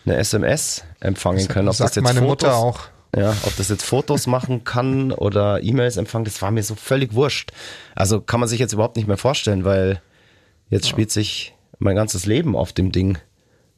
[0.06, 1.68] eine SMS empfangen können.
[1.68, 2.80] Ob das jetzt meine Fotos, Mutter auch.
[3.16, 7.14] ja, ob das jetzt Fotos machen kann oder E-Mails empfangen, das war mir so völlig
[7.14, 7.52] wurscht.
[7.96, 10.02] Also kann man sich jetzt überhaupt nicht mehr vorstellen, weil
[10.70, 13.18] jetzt spielt sich mein ganzes Leben auf dem Ding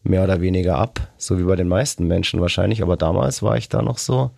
[0.04, 3.70] mehr oder weniger ab, so wie bei den meisten Menschen wahrscheinlich, aber damals war ich
[3.70, 4.32] da noch so.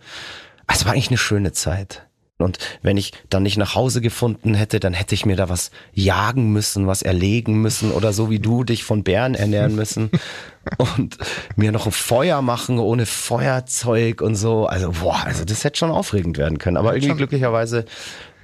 [0.72, 2.06] Es war eigentlich eine schöne Zeit.
[2.38, 5.70] Und wenn ich dann nicht nach Hause gefunden hätte, dann hätte ich mir da was
[5.92, 10.10] jagen müssen, was erlegen müssen oder so wie du dich von Bären ernähren müssen
[10.78, 11.18] und
[11.56, 14.66] mir noch ein Feuer machen ohne Feuerzeug und so.
[14.66, 16.76] Also, boah, also das hätte schon aufregend werden können.
[16.76, 17.84] Aber irgendwie glücklicherweise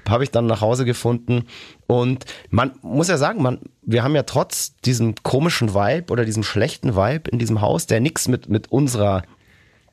[0.08, 1.46] habe ich dann nach Hause gefunden.
[1.86, 6.44] Und man muss ja sagen, man, wir haben ja trotz diesem komischen Vibe oder diesem
[6.44, 9.22] schlechten Vibe in diesem Haus, der nichts mit, mit unserer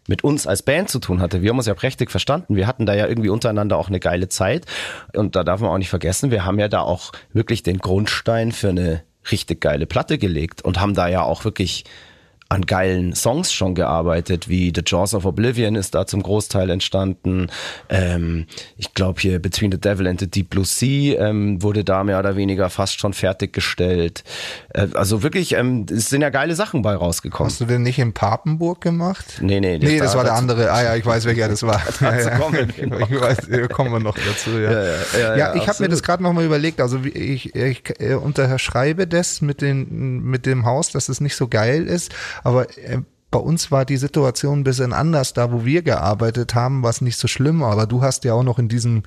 [0.08, 1.42] mit uns als Band zu tun hatte.
[1.42, 2.56] Wir haben uns ja prächtig verstanden.
[2.56, 4.66] Wir hatten da ja irgendwie untereinander auch eine geile Zeit.
[5.14, 8.52] Und da darf man auch nicht vergessen, wir haben ja da auch wirklich den Grundstein
[8.52, 11.86] für eine richtig geile Platte gelegt und haben da ja auch wirklich
[12.54, 17.48] an geilen Songs schon gearbeitet, wie The Jaws of Oblivion ist da zum Großteil entstanden.
[17.90, 18.46] Ähm,
[18.78, 22.20] ich glaube hier Between the Devil and the Deep Blue Sea ähm, wurde da mehr
[22.20, 24.24] oder weniger fast schon fertiggestellt.
[24.70, 27.50] Äh, also wirklich, ähm, es sind ja geile Sachen bei rausgekommen.
[27.50, 29.40] Hast du denn nicht in Papenburg gemacht?
[29.42, 29.80] Nee, nee.
[29.80, 30.72] Nee, das, war der andere.
[30.72, 31.82] Ah ja, ich weiß, welcher das war.
[32.02, 32.38] ja.
[32.38, 32.98] Kommen, genau.
[33.14, 34.52] Ich weiß, kommen wir noch dazu.
[34.52, 36.80] Ja, ja, ja, ja ich habe mir das gerade nochmal überlegt.
[36.80, 41.48] Also ich, ich, ich unterschreibe das mit, den, mit dem Haus, dass es nicht so
[41.48, 42.14] geil ist.
[42.44, 43.00] Aber äh,
[43.32, 45.34] bei uns war die Situation ein bisschen anders.
[45.34, 47.64] Da, wo wir gearbeitet haben, war es nicht so schlimm.
[47.64, 49.04] Aber du hast ja auch noch in diesem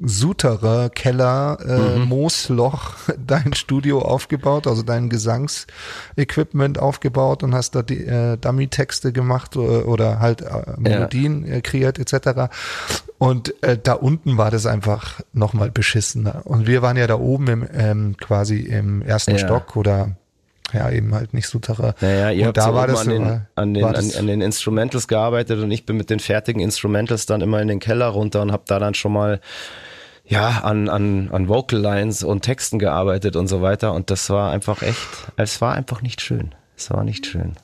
[0.00, 2.08] Suterer Keller äh, mhm.
[2.08, 2.94] Moosloch
[3.26, 9.86] dein Studio aufgebaut, also dein Gesangsequipment aufgebaut und hast da die äh, Dummy-Texte gemacht oder,
[9.86, 11.56] oder halt äh, Melodien ja.
[11.56, 12.52] äh, kreiert etc.
[13.18, 16.42] Und äh, da unten war das einfach nochmal beschissener.
[16.44, 19.38] Und wir waren ja da oben im ähm, quasi im ersten ja.
[19.38, 20.16] Stock oder
[20.72, 21.94] ja, eben halt nicht Souterrain.
[22.00, 24.40] Naja, ihr und habt da so war das an, den, an, den, an, an, den
[24.40, 28.42] Instrumentals gearbeitet und ich bin mit den fertigen Instrumentals dann immer in den Keller runter
[28.42, 29.40] und habe da dann schon mal
[30.24, 33.92] ja, an, an, an Vocal Lines und Texten gearbeitet und so weiter.
[33.92, 36.54] Und das war einfach echt, es war einfach nicht schön.
[36.76, 37.54] Es war nicht schön.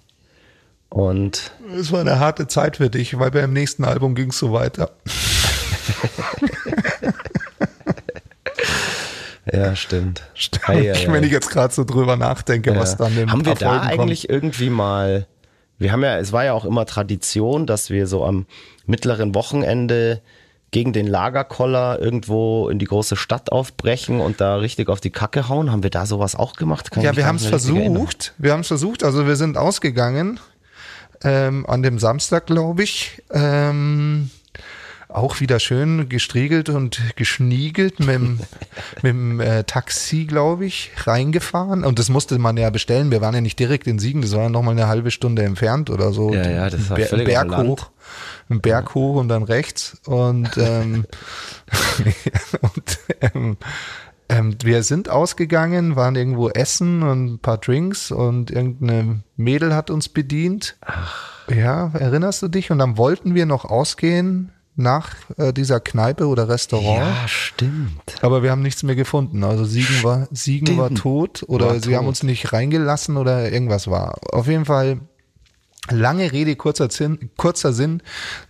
[0.90, 1.52] Und.
[1.78, 4.90] Es war eine harte Zeit für dich, weil beim nächsten Album ging es so weiter.
[9.52, 10.22] Ja, stimmt.
[10.34, 10.68] stimmt.
[10.68, 13.82] Ja, ja, Wenn ich jetzt gerade so drüber nachdenke, was dann im Haben wir da
[13.82, 15.26] eigentlich irgendwie mal,
[15.78, 18.46] wir haben ja, es war ja auch immer Tradition, dass wir so am
[18.86, 20.20] mittleren Wochenende
[20.70, 25.48] gegen den Lagerkoller irgendwo in die große Stadt aufbrechen und da richtig auf die Kacke
[25.48, 25.72] hauen.
[25.72, 26.90] Haben wir da sowas auch gemacht?
[26.90, 28.34] Kann ja, wir haben es versucht.
[28.36, 29.02] Wir haben es versucht.
[29.02, 30.40] Also wir sind ausgegangen
[31.24, 33.22] ähm, an dem Samstag, glaube ich.
[33.32, 34.30] Ähm,
[35.08, 38.40] auch wieder schön gestriegelt und geschniegelt mit dem,
[39.02, 41.84] mit dem äh, Taxi, glaube ich, reingefahren.
[41.84, 43.10] Und das musste man ja bestellen.
[43.10, 45.90] Wir waren ja nicht direkt in Siegen, das war ja nochmal eine halbe Stunde entfernt
[45.90, 46.32] oder so.
[46.32, 47.90] Ja, ja, das war Ber völlig Berg hoch.
[48.48, 50.00] Einen Berg hoch und dann rechts.
[50.06, 51.06] Und, ähm,
[52.60, 53.56] und ähm,
[54.28, 59.90] ähm, wir sind ausgegangen, waren irgendwo essen und ein paar Drinks und irgendeine Mädel hat
[59.90, 60.76] uns bedient.
[60.82, 61.38] Ach.
[61.50, 62.70] Ja, erinnerst du dich?
[62.70, 67.00] Und dann wollten wir noch ausgehen nach äh, dieser Kneipe oder Restaurant.
[67.00, 68.00] Ja, stimmt.
[68.22, 69.44] Aber wir haben nichts mehr gefunden.
[69.44, 71.94] Also Siegen war, Siegen war tot oder war sie tot.
[71.94, 74.18] haben uns nicht reingelassen oder irgendwas war.
[74.32, 75.00] Auf jeden Fall
[75.90, 78.02] Lange Rede, kurzer Sinn, kurzer Sinn.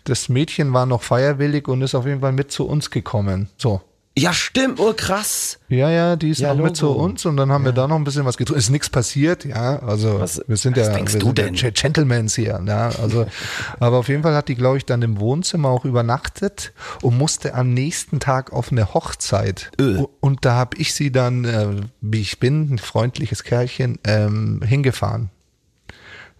[0.05, 3.49] Das Mädchen war noch feierwillig und ist auf jeden Fall mit zu uns gekommen.
[3.57, 3.81] So.
[4.19, 5.61] Ja, stimmt, oh krass.
[5.69, 7.69] Ja, ja, die ist ja, noch mit zu uns und dann haben ja.
[7.69, 8.59] wir da noch ein bisschen was getrunken.
[8.59, 9.79] Ist nichts passiert, ja.
[9.81, 12.89] Also was, wir sind ja, wir sind ja Gentlemans hier, ja.
[13.01, 13.27] Also,
[13.81, 17.55] aber auf jeden Fall hat die, glaube ich, dann im Wohnzimmer auch übernachtet und musste
[17.55, 19.71] am nächsten Tag auf eine Hochzeit.
[19.81, 20.05] Öh.
[20.21, 21.69] Und da habe ich sie dann, äh,
[22.01, 25.31] wie ich bin, ein freundliches Kerlchen, ähm, hingefahren.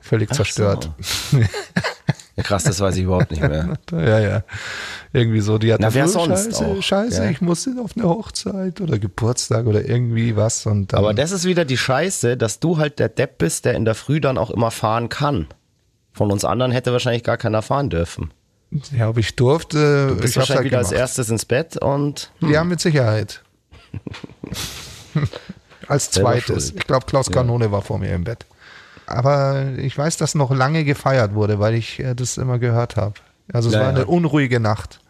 [0.01, 0.91] Völlig Ach zerstört.
[0.99, 1.39] So.
[2.39, 3.77] Ja, krass, das weiß ich überhaupt nicht mehr.
[3.91, 4.45] ja, ja.
[5.13, 6.83] Irgendwie so, die hat Na, wer so, sonst Scheiße, auch.
[6.83, 7.31] Scheiße, ja.
[7.31, 10.65] ich muss auf eine Hochzeit oder Geburtstag oder irgendwie was.
[10.65, 13.85] Und Aber das ist wieder die Scheiße, dass du halt der Depp bist, der in
[13.85, 15.49] der Früh dann auch immer fahren kann.
[16.13, 18.31] Von uns anderen hätte wahrscheinlich gar keiner fahren dürfen.
[18.97, 20.07] Ja, ob ich durfte.
[20.11, 22.31] Du bist ich wahrscheinlich halt wieder als erstes ins Bett und.
[22.39, 22.53] Hm.
[22.53, 23.43] Ja, mit Sicherheit.
[25.89, 26.73] als zweites.
[26.77, 27.73] Ich glaube, Klaus Kanone ja.
[27.73, 28.47] war vor mir im Bett.
[29.09, 33.15] Aber ich weiß, dass noch lange gefeiert wurde, weil ich äh, das immer gehört habe.
[33.53, 35.01] Also es ja, war eine unruhige Nacht.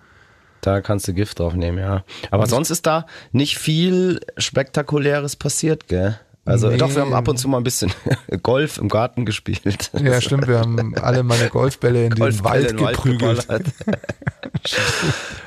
[0.60, 2.04] Da kannst du Gift drauf nehmen, ja.
[2.30, 6.18] Aber und sonst ist da nicht viel Spektakuläres passiert, gell?
[6.44, 6.78] Also nee.
[6.78, 7.92] doch, wir haben ab und zu mal ein bisschen
[8.42, 9.90] Golf im Garten gespielt.
[9.92, 13.46] Ja, stimmt, wir haben alle meine Golfbälle in den Wald geprügelt.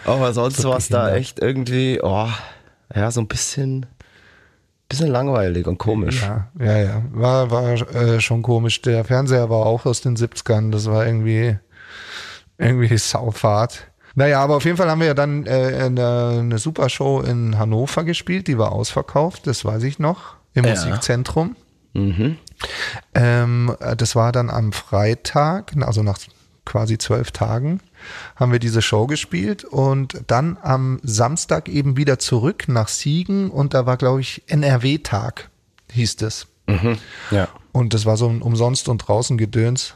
[0.05, 2.29] Aber sonst war es da echt irgendwie, oh,
[2.93, 3.87] ja, so ein bisschen
[4.91, 6.21] bisschen langweilig und komisch.
[6.21, 7.01] Ja, ja, ja.
[7.11, 8.81] War, war äh, schon komisch.
[8.81, 10.71] Der Fernseher war auch aus den 70ern.
[10.71, 11.57] Das war irgendwie,
[12.57, 13.87] irgendwie Saufahrt.
[14.15, 17.57] Naja, aber auf jeden Fall haben wir ja dann äh, eine, eine super Show in
[17.57, 18.47] Hannover gespielt.
[18.47, 20.35] Die war ausverkauft, das weiß ich noch.
[20.53, 20.71] Im ja.
[20.71, 21.55] Musikzentrum.
[21.93, 22.37] Mhm.
[23.13, 26.19] Ähm, das war dann am Freitag, also nach
[26.65, 27.81] quasi zwölf Tagen,
[28.35, 33.73] haben wir diese Show gespielt und dann am Samstag eben wieder zurück nach Siegen und
[33.73, 35.49] da war, glaube ich, NRW-Tag,
[35.91, 36.47] hieß es.
[36.67, 36.97] Mhm.
[37.31, 37.47] Ja.
[37.71, 39.95] Und das war so ein Umsonst- und Draußen-Gedöns.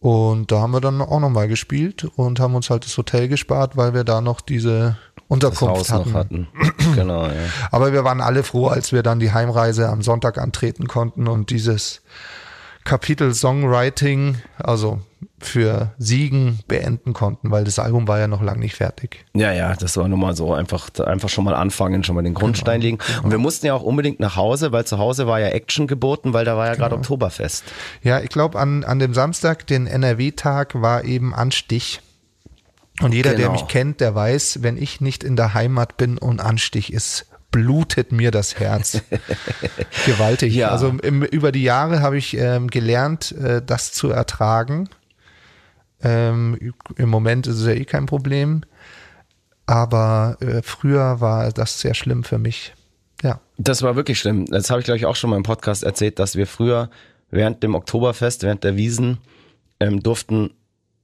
[0.00, 3.76] Und da haben wir dann auch nochmal gespielt und haben uns halt das Hotel gespart,
[3.76, 4.96] weil wir da noch diese
[5.28, 6.10] Unterkunft hatten.
[6.10, 6.48] noch hatten.
[6.94, 7.32] genau, ja.
[7.70, 11.50] Aber wir waren alle froh, als wir dann die Heimreise am Sonntag antreten konnten und
[11.50, 12.00] dieses
[12.84, 15.00] Kapitel Songwriting, also
[15.38, 19.24] für Siegen beenden konnten, weil das Album war ja noch lange nicht fertig.
[19.34, 22.34] Ja, ja, das war nun mal so einfach, einfach schon mal anfangen, schon mal den
[22.34, 22.98] Grundstein legen.
[23.22, 26.32] Und wir mussten ja auch unbedingt nach Hause, weil zu Hause war ja Action geboten,
[26.32, 27.64] weil da war ja gerade Oktoberfest.
[28.02, 32.00] Ja, ich glaube, an, an dem Samstag, den NRW-Tag, war eben Anstich.
[33.02, 33.52] Und jeder, der Genau.
[33.52, 38.12] mich kennt, der weiß, wenn ich nicht in der Heimat bin und Anstich ist, blutet
[38.12, 39.02] mir das Herz.
[40.06, 40.54] Gewaltig.
[40.54, 40.68] Ja.
[40.68, 44.88] Also im, über die Jahre habe ich ähm, gelernt, äh, das zu ertragen.
[46.02, 48.62] Ähm, Im Moment ist es ja eh kein Problem.
[49.66, 52.74] Aber äh, früher war das sehr schlimm für mich.
[53.22, 53.40] Ja.
[53.58, 54.46] Das war wirklich schlimm.
[54.46, 56.90] Das habe ich, glaube ich, auch schon mal im Podcast erzählt, dass wir früher
[57.30, 59.18] während dem Oktoberfest, während der Wiesen,
[59.78, 60.50] ähm, durften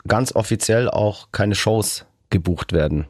[0.09, 3.07] ganz offiziell auch keine Shows gebucht werden.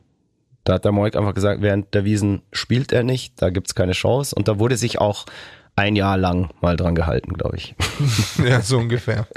[0.66, 3.94] Da hat der Moik einfach gesagt, während der Wiesen spielt er nicht, da gibt's keine
[3.94, 4.32] Shows.
[4.32, 5.24] Und da wurde sich auch
[5.76, 7.76] ein Jahr lang mal dran gehalten, glaube ich.
[8.44, 9.28] Ja, so ungefähr.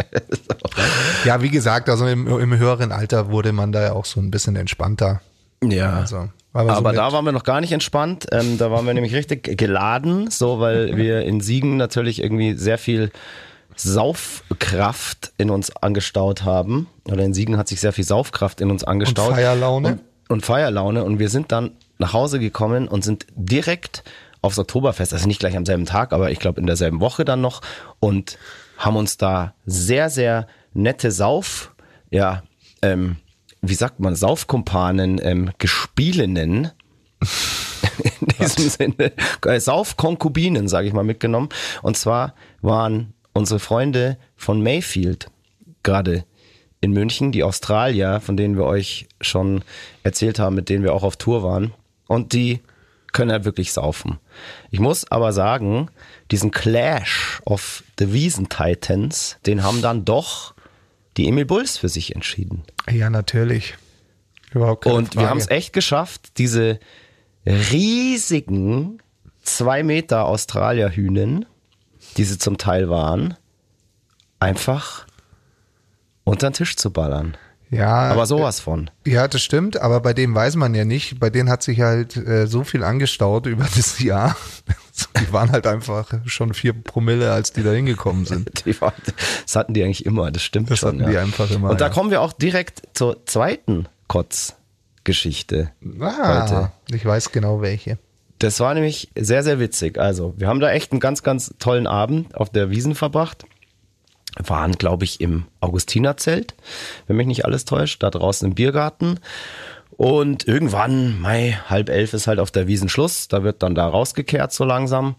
[1.25, 4.31] ja, wie gesagt, also im, im höheren Alter wurde man da ja auch so ein
[4.31, 5.21] bisschen entspannter.
[5.63, 5.97] Ja.
[5.97, 8.25] Also, aber Aber so da waren wir noch gar nicht entspannt.
[8.31, 12.79] Ähm, da waren wir nämlich richtig geladen, so weil wir in Siegen natürlich irgendwie sehr
[12.79, 13.11] viel
[13.75, 16.87] Saufkraft in uns angestaut haben.
[17.05, 19.29] Oder in Siegen hat sich sehr viel Saufkraft in uns angestaut.
[19.29, 19.87] Und Feierlaune.
[19.89, 21.03] Und, und Feierlaune.
[21.03, 24.03] Und wir sind dann nach Hause gekommen und sind direkt
[24.41, 27.41] aufs Oktoberfest, also nicht gleich am selben Tag, aber ich glaube in derselben Woche dann
[27.41, 27.61] noch
[27.99, 28.37] und
[28.77, 31.73] haben uns da sehr, sehr nette Sauf,
[32.09, 32.43] ja,
[32.81, 33.17] ähm,
[33.61, 36.71] wie sagt man, Saufkumpanen, ähm, Gespielinnen,
[38.21, 39.11] in diesem Sinne,
[39.45, 41.49] äh, Saufkonkubinen, sage ich mal, mitgenommen.
[41.81, 45.29] Und zwar waren unsere Freunde von Mayfield
[45.83, 46.23] gerade
[46.81, 49.63] in München, die Australier, von denen wir euch schon
[50.03, 51.73] erzählt haben, mit denen wir auch auf Tour waren.
[52.07, 52.61] Und die
[53.11, 54.19] können halt wirklich saufen.
[54.71, 55.89] Ich muss aber sagen,
[56.31, 60.53] diesen Clash of the Wiesen Titans, den haben dann doch
[61.17, 62.63] die Emil Bulls für sich entschieden.
[62.89, 63.75] Ja, natürlich.
[64.51, 65.29] Überhaupt keine Und wir Frage.
[65.29, 66.79] haben es echt geschafft, diese
[67.45, 68.99] riesigen
[69.43, 71.45] zwei Meter Australierhühnen,
[72.17, 73.35] die sie zum Teil waren,
[74.39, 75.05] einfach
[76.29, 77.35] unter den Tisch zu ballern.
[77.71, 78.89] Ja, Aber sowas von.
[79.05, 81.19] ja, das stimmt, aber bei dem weiß man ja nicht.
[81.19, 84.35] Bei denen hat sich halt äh, so viel angestaut über das Jahr.
[85.21, 88.65] Die waren halt einfach schon vier Promille, als die da hingekommen sind.
[88.81, 88.91] War,
[89.45, 90.99] das hatten die eigentlich immer, das stimmt Das schon.
[90.99, 91.93] hatten die einfach immer, Und da ja.
[91.93, 95.71] kommen wir auch direkt zur zweiten Kotzgeschichte.
[95.99, 96.71] Ah, Heute.
[96.91, 97.97] ich weiß genau welche.
[98.39, 99.99] Das war nämlich sehr, sehr witzig.
[99.99, 103.45] Also, wir haben da echt einen ganz, ganz tollen Abend auf der Wiesen verbracht.
[104.43, 106.55] Waren, glaube ich, im Augustinerzelt,
[107.07, 109.19] wenn mich nicht alles täuscht, da draußen im Biergarten.
[109.91, 113.27] Und irgendwann, Mai, halb elf ist halt auf der Wiesen Schluss.
[113.27, 115.15] Da wird dann da rausgekehrt so langsam.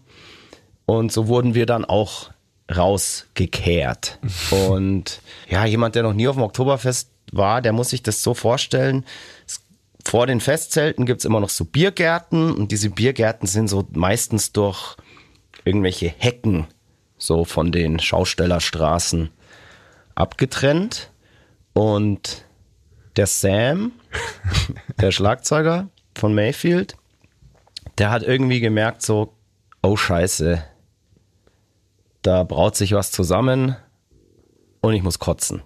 [0.85, 2.31] Und so wurden wir dann auch
[2.75, 4.17] rausgekehrt.
[4.51, 8.33] Und ja, jemand, der noch nie auf dem Oktoberfest war, der muss sich das so
[8.33, 9.05] vorstellen.
[9.45, 9.61] Es
[10.05, 14.95] vor den Festzelten gibt's immer noch so Biergärten und diese Biergärten sind so meistens durch
[15.63, 16.67] irgendwelche Hecken
[17.21, 19.29] so von den Schaustellerstraßen
[20.15, 21.11] abgetrennt.
[21.73, 22.45] Und
[23.15, 23.93] der Sam,
[24.99, 26.95] der Schlagzeuger von Mayfield,
[27.97, 29.33] der hat irgendwie gemerkt so,
[29.81, 30.63] oh scheiße,
[32.21, 33.75] da braut sich was zusammen
[34.81, 35.61] und ich muss kotzen.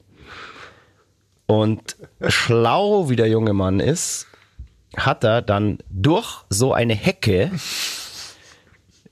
[1.48, 1.96] Und
[2.28, 4.28] schlau wie der junge Mann ist,
[4.96, 7.52] hat er dann durch so eine Hecke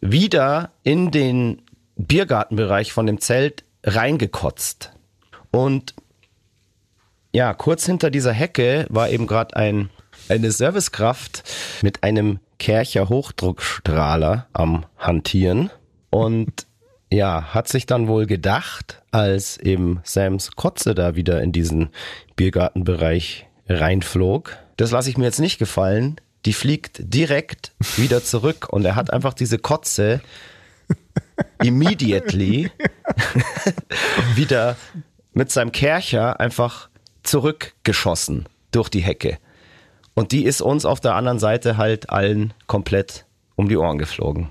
[0.01, 1.62] wieder in den
[2.07, 4.91] Biergartenbereich von dem Zelt reingekotzt.
[5.51, 5.93] Und
[7.31, 9.89] ja, kurz hinter dieser Hecke war eben gerade ein,
[10.29, 11.43] eine Servicekraft
[11.81, 15.69] mit einem Kercher Hochdruckstrahler am Hantieren.
[16.09, 16.67] Und
[17.11, 21.89] ja, hat sich dann wohl gedacht, als eben Sams Kotze da wieder in diesen
[22.35, 24.57] Biergartenbereich reinflog.
[24.77, 26.15] Das lasse ich mir jetzt nicht gefallen.
[26.45, 30.21] Die fliegt direkt wieder zurück und er hat einfach diese Kotze
[31.61, 32.69] immediately
[34.35, 34.75] wieder
[35.33, 36.89] mit seinem Kercher einfach
[37.23, 39.37] zurückgeschossen durch die Hecke.
[40.13, 43.25] Und die ist uns auf der anderen Seite halt allen komplett
[43.55, 44.49] um die Ohren geflogen.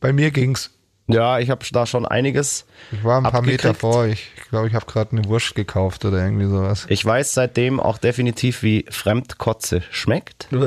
[0.00, 0.70] Bei mir ging's.
[1.08, 2.66] Ja, ich habe da schon einiges.
[2.92, 3.80] Ich war ein paar Meter abgekriegt.
[3.80, 4.30] vor euch.
[4.36, 6.84] Ich glaube, ich habe gerade eine Wurst gekauft oder irgendwie sowas.
[6.88, 10.66] Ich weiß seitdem auch definitiv, wie Fremdkotze schmeckt und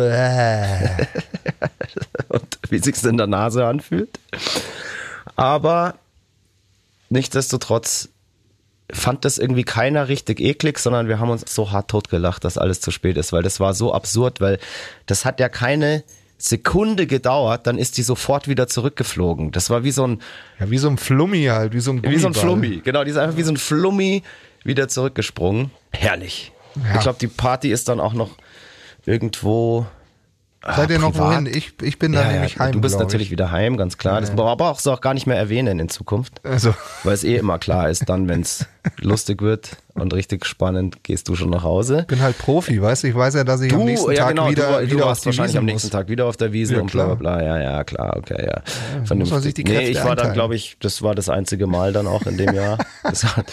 [2.69, 4.19] wie sich's in der Nase anfühlt.
[5.35, 5.95] Aber
[7.09, 8.09] nichtsdestotrotz
[8.91, 12.81] fand das irgendwie keiner richtig eklig, sondern wir haben uns so hart totgelacht, dass alles
[12.81, 14.59] zu spät ist, weil das war so absurd, weil
[15.05, 16.03] das hat ja keine
[16.43, 19.51] Sekunde gedauert, dann ist die sofort wieder zurückgeflogen.
[19.51, 20.21] Das war wie so ein
[20.59, 22.59] Ja, wie so ein Flummi halt, wie so ein wie so ein Gummiball.
[22.59, 24.23] Flummi, genau, die ist einfach wie so ein Flummi
[24.63, 25.71] wieder zurückgesprungen.
[25.91, 26.51] Herrlich.
[26.75, 26.95] Ja.
[26.95, 28.31] Ich glaube, die Party ist dann auch noch
[29.05, 29.85] irgendwo.
[30.63, 31.47] Seid ihr noch wohin?
[31.47, 32.71] Ich, ich bin da Ja, nämlich ja, heim.
[32.73, 33.31] du bist natürlich ich.
[33.31, 34.21] wieder heim, ganz klar.
[34.21, 36.39] Das brauchst du auch gar nicht mehr erwähnen in Zukunft.
[36.45, 38.67] Also, Weil es eh immer klar ist, dann, wenn es
[38.99, 42.05] lustig wird und richtig spannend, gehst du schon nach Hause.
[42.07, 43.07] bin halt Profi, weißt du?
[43.07, 45.09] Ich weiß ja, dass ich am nächsten ja Tag genau, wieder, du, du wieder auf
[45.09, 45.91] warst wahrscheinlich Wiese am nächsten muss.
[45.93, 47.43] Tag wieder auf der Wiese Ja, und bla bla bla.
[47.43, 49.15] Ja, ja, klar, okay, ja.
[49.15, 50.33] muss man sich die nee, Kräfte ich war dann, einteilen.
[50.35, 52.77] glaube ich, das war das einzige Mal dann auch in dem Jahr.
[53.03, 53.51] Das hat,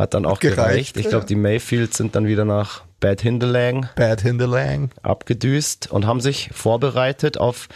[0.00, 0.96] hat dann auch Gereicht, gereicht.
[0.96, 4.90] Ich glaube, die Mayfields sind dann wieder nach Bad Hindelang Bad Hindelang.
[5.02, 7.68] abgedüst und haben sich vorbereitet auf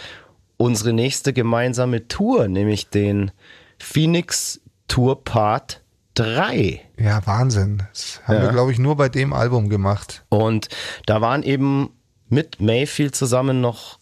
[0.57, 3.31] unsere nächste gemeinsame Tour, nämlich den
[3.79, 5.81] Phoenix Tour Part
[6.15, 6.81] 3.
[6.99, 7.83] Ja, Wahnsinn.
[7.93, 8.43] Das haben Ja.
[8.43, 10.25] wir, glaube ich, nur bei dem Album gemacht.
[10.29, 10.69] Und
[11.07, 11.91] da waren eben
[12.29, 13.99] mit Mayfield zusammen noch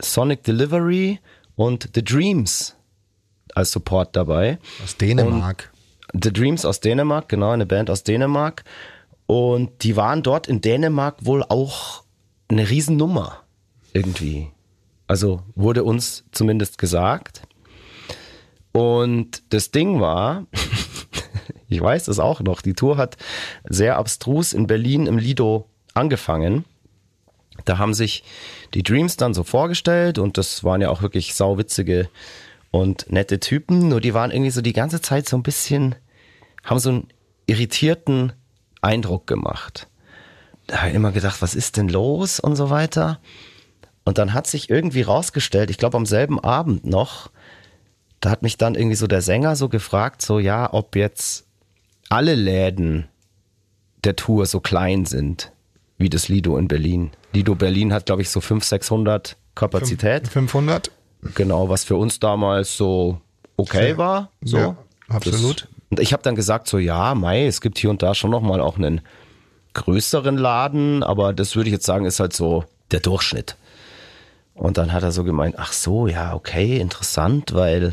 [0.00, 1.20] Sonic Delivery
[1.56, 2.74] und The Dreams
[3.54, 4.58] als Support dabei.
[4.82, 5.71] Aus Dänemark.
[6.12, 8.64] The Dreams aus Dänemark, genau, eine Band aus Dänemark.
[9.26, 12.04] Und die waren dort in Dänemark wohl auch
[12.48, 13.42] eine Riesennummer
[13.92, 14.50] irgendwie.
[15.06, 17.42] Also wurde uns zumindest gesagt.
[18.72, 20.46] Und das Ding war,
[21.68, 23.16] ich weiß das auch noch, die Tour hat
[23.68, 26.64] sehr abstrus in Berlin im Lido angefangen.
[27.64, 28.24] Da haben sich
[28.74, 32.08] die Dreams dann so vorgestellt und das waren ja auch wirklich sauwitzige
[32.70, 35.94] und nette Typen, nur die waren irgendwie so die ganze Zeit so ein bisschen,
[36.64, 37.08] haben so einen
[37.46, 38.32] irritierten
[38.80, 39.88] Eindruck gemacht.
[40.66, 43.20] Da habe ich immer gedacht, was ist denn los und so weiter.
[44.04, 47.30] Und dann hat sich irgendwie rausgestellt, ich glaube am selben Abend noch,
[48.20, 51.46] da hat mich dann irgendwie so der Sänger so gefragt, so ja, ob jetzt
[52.08, 53.08] alle Läden
[54.04, 55.52] der Tour so klein sind
[55.98, 57.10] wie das Lido in Berlin.
[57.32, 60.28] Lido Berlin hat, glaube ich, so 500, 600 Kapazität.
[60.28, 60.90] 500?
[61.34, 63.20] Genau, was für uns damals so
[63.56, 64.30] okay war.
[64.42, 64.56] So.
[64.58, 64.76] Ja,
[65.08, 65.68] absolut.
[65.92, 68.62] Und ich habe dann gesagt, so ja, Mai, es gibt hier und da schon nochmal
[68.62, 69.02] auch einen
[69.74, 73.58] größeren Laden, aber das würde ich jetzt sagen, ist halt so der Durchschnitt.
[74.54, 77.92] Und dann hat er so gemeint, ach so, ja, okay, interessant, weil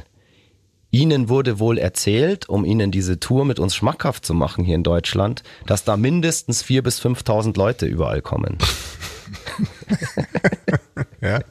[0.91, 4.83] Ihnen wurde wohl erzählt, um Ihnen diese Tour mit uns schmackhaft zu machen hier in
[4.83, 8.59] Deutschland, dass da mindestens 4.000 bis 5.000 Leute überall kommen.
[11.21, 11.41] Ja.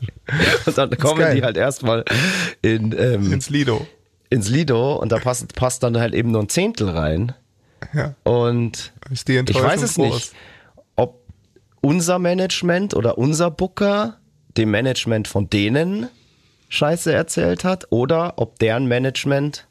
[0.64, 2.04] Und dann kommen die halt erstmal
[2.62, 3.86] in, ähm, Ins Lido.
[4.30, 7.34] Ins Lido und da passt, passt dann halt eben nur ein Zehntel rein.
[7.94, 8.14] Ja.
[8.24, 10.14] Und ich weiß es groß.
[10.14, 10.32] nicht,
[10.96, 11.22] ob
[11.80, 14.18] unser Management oder unser Booker
[14.56, 16.08] dem Management von denen
[16.68, 19.66] Scheiße erzählt hat oder ob deren Management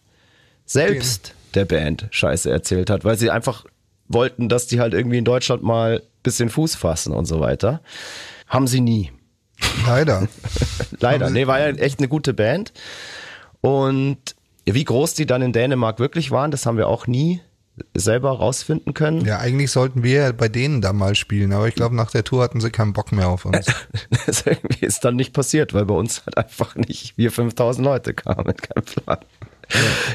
[0.66, 3.66] selbst der Band Scheiße erzählt hat, weil sie einfach
[4.08, 7.82] wollten, dass die halt irgendwie in Deutschland mal bisschen Fuß fassen und so weiter.
[8.47, 9.12] Haben sie nie.
[9.86, 10.28] Leider.
[10.99, 11.30] Leider.
[11.30, 12.74] Nee, war ja echt eine gute Band.
[13.62, 14.36] Und
[14.74, 17.41] wie groß die dann in Dänemark wirklich waren, das haben wir auch nie
[17.93, 19.24] selber rausfinden können.
[19.24, 22.43] Ja, eigentlich sollten wir bei denen da mal spielen, aber ich glaube, nach der Tour
[22.43, 23.68] hatten sie keinen Bock mehr auf uns.
[24.26, 28.13] Das irgendwie ist dann nicht passiert, weil bei uns halt einfach nicht wir 5000 Leute
[28.13, 29.20] kamen, kein Plan.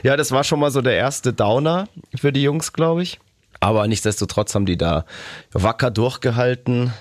[0.03, 0.17] Ja.
[0.17, 3.21] das war schon mal so der erste Downer für die Jungs, glaube ich.
[3.61, 5.07] Aber nichtsdestotrotz haben die da
[5.53, 6.93] wacker durchgehalten.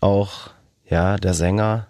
[0.00, 0.50] Auch,
[0.88, 1.88] ja, der Sänger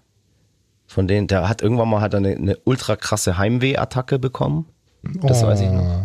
[0.87, 4.67] von denen, der hat irgendwann mal hat eine, eine ultra krasse Heimweh-Attacke bekommen.
[5.23, 6.03] Das weiß ich noch.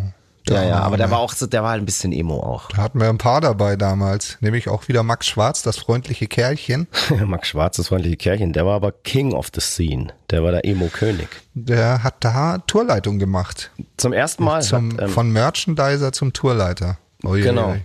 [0.48, 2.70] Ja, ja, aber der war auch so, der war halt ein bisschen emo auch.
[2.70, 6.88] Da hatten wir ein paar dabei damals, nämlich auch wieder Max Schwarz, das freundliche Kerlchen.
[7.26, 10.08] Max Schwarz, das freundliche Kerlchen, der war aber King of the Scene.
[10.30, 11.28] Der war der Emo-König.
[11.54, 13.70] Der hat da Tourleitung gemacht.
[13.96, 14.62] Zum ersten Mal.
[14.62, 16.98] Zum, hat, ähm, von Merchandiser zum Tourleiter.
[17.22, 17.76] Ui, Genau.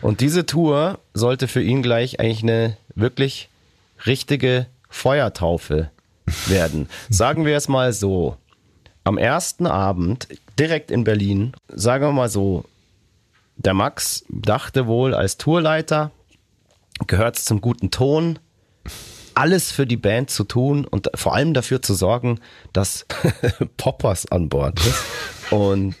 [0.00, 3.48] Und diese Tour sollte für ihn gleich eigentlich eine wirklich
[4.06, 5.90] richtige Feuertaufe
[6.46, 6.88] werden.
[7.10, 8.36] Sagen wir es mal so.
[9.04, 10.28] Am ersten Abend,
[10.58, 12.64] direkt in Berlin, sagen wir mal so,
[13.56, 16.10] der Max dachte wohl als Tourleiter,
[17.06, 18.38] gehört es zum guten Ton,
[19.34, 22.40] alles für die Band zu tun und vor allem dafür zu sorgen,
[22.72, 23.06] dass
[23.76, 25.04] Poppers an Bord ist.
[25.50, 25.96] Und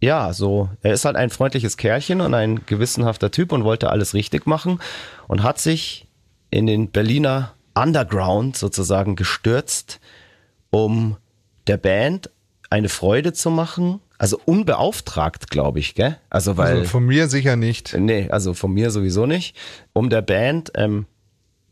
[0.00, 4.14] ja, so, er ist halt ein freundliches Kerlchen und ein gewissenhafter Typ und wollte alles
[4.14, 4.80] richtig machen
[5.28, 6.06] und hat sich
[6.50, 10.00] in den Berliner Underground sozusagen gestürzt,
[10.70, 11.16] um
[11.66, 12.30] der Band
[12.70, 14.00] eine Freude zu machen.
[14.16, 16.18] Also unbeauftragt, glaube ich, gell?
[16.30, 16.78] Also weil.
[16.78, 17.94] Also von mir sicher nicht.
[17.98, 19.56] Nee, also von mir sowieso nicht.
[19.92, 21.06] Um der Band ähm,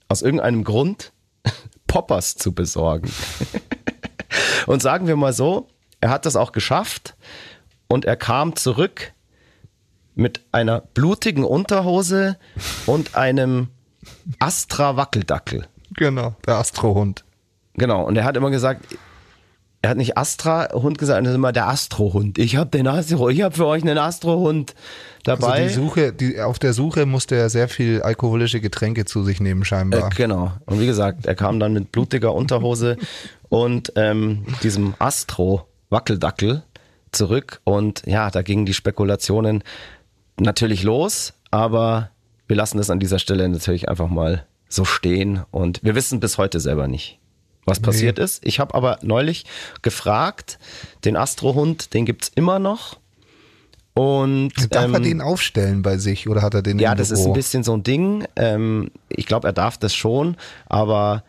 [0.09, 1.13] aus irgendeinem Grund
[1.87, 3.11] Poppers zu besorgen.
[4.67, 5.69] und sagen wir mal so,
[6.01, 7.15] er hat das auch geschafft
[7.87, 9.13] und er kam zurück
[10.15, 12.39] mit einer blutigen Unterhose
[12.87, 13.69] und einem
[14.41, 15.69] Astra-Wackeldackel.
[15.95, 17.25] Genau, der Astrohund.
[17.75, 18.85] Genau, und er hat immer gesagt,
[19.81, 22.39] er hat nicht Astra-Hund gesagt, er ist immer der Astro-Hund.
[22.39, 24.74] Ich habe den Astro, ich habe für euch einen Astro-Hund
[25.22, 25.47] dabei.
[25.47, 29.41] Also die Suche, die, auf der Suche musste er sehr viel alkoholische Getränke zu sich
[29.41, 30.11] nehmen, scheinbar.
[30.11, 30.53] Äh, genau.
[30.66, 32.97] Und wie gesagt, er kam dann mit blutiger Unterhose
[33.49, 36.64] und ähm, diesem Astro-Wackeldackel
[37.12, 37.61] zurück.
[37.62, 39.62] Und ja, da gingen die Spekulationen
[40.41, 42.11] natürlich los, aber
[42.49, 45.43] wir lassen das an dieser Stelle natürlich einfach mal so stehen.
[45.53, 47.18] Und wir wissen bis heute selber nicht
[47.69, 48.25] was passiert nee.
[48.25, 48.45] ist.
[48.45, 49.45] Ich habe aber neulich
[49.83, 50.59] gefragt,
[51.05, 52.99] den Astrohund, den gibt es immer noch.
[53.95, 57.27] Und, darf ähm, er den aufstellen bei sich oder hat er den Ja, das ist
[57.27, 58.27] ein bisschen so ein Ding.
[58.37, 61.25] Ähm, ich glaube, er darf das schon, aber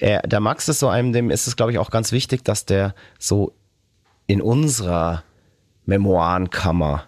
[0.00, 2.66] er, der Max ist so einem, dem ist es, glaube ich, auch ganz wichtig, dass
[2.66, 3.52] der so
[4.26, 5.22] in unserer
[5.86, 7.04] Memoirenkammer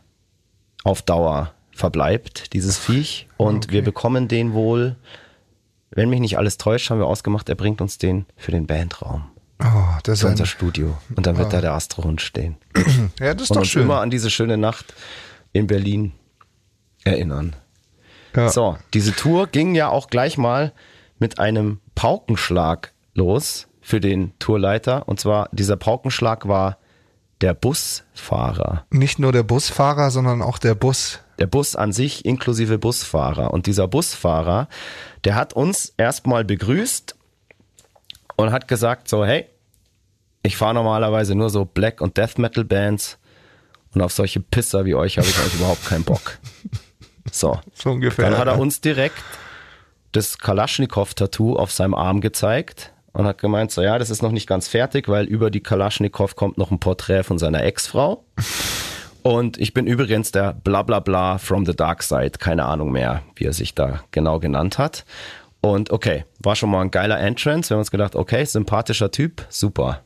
[0.85, 3.27] auf Dauer verbleibt, dieses Viech.
[3.37, 3.73] Und okay.
[3.73, 4.97] wir bekommen den wohl
[5.91, 9.25] wenn mich nicht alles täuscht, haben wir ausgemacht, er bringt uns den für den Bandraum.
[9.61, 10.97] Oh, das ist unser Studio.
[11.17, 11.51] Und dann wird oh.
[11.51, 12.57] da der Astrohund stehen.
[13.21, 13.83] ja, das ist Und doch uns schön.
[13.83, 14.95] immer an diese schöne Nacht
[15.53, 16.13] in Berlin
[17.05, 17.57] erinnern.
[18.37, 18.51] Ja.
[18.51, 20.73] So, diese Tour ging ja auch gleich mal
[21.19, 25.09] mit einem Paukenschlag los für den Tourleiter.
[25.09, 26.79] Und zwar, dieser Paukenschlag war
[27.41, 28.85] der Busfahrer.
[28.91, 31.21] Nicht nur der Busfahrer, sondern auch der Bus.
[31.39, 33.53] Der Bus an sich inklusive Busfahrer.
[33.53, 34.69] Und dieser Busfahrer,
[35.25, 37.17] der hat uns erstmal begrüßt
[38.37, 39.47] und hat gesagt so, hey,
[40.43, 43.19] ich fahre normalerweise nur so Black- und Death Metal Bands
[43.95, 46.39] und auf solche Pisser wie euch habe ich eigentlich überhaupt keinen Bock.
[47.31, 47.61] So.
[47.75, 48.31] so ungefähr.
[48.31, 49.23] Dann hat er uns direkt
[50.13, 54.47] das Kalaschnikow-Tattoo auf seinem Arm gezeigt und hat gemeint, so ja, das ist noch nicht
[54.47, 58.25] ganz fertig, weil über die Kalaschnikow kommt noch ein Porträt von seiner Ex-Frau.
[59.29, 63.53] Und ich bin übrigens der Blablabla from the Dark Side, keine Ahnung mehr, wie er
[63.53, 65.05] sich da genau genannt hat.
[65.61, 67.69] Und okay, war schon mal ein geiler Entrance.
[67.69, 70.01] Wir haben uns gedacht, okay, sympathischer Typ, super.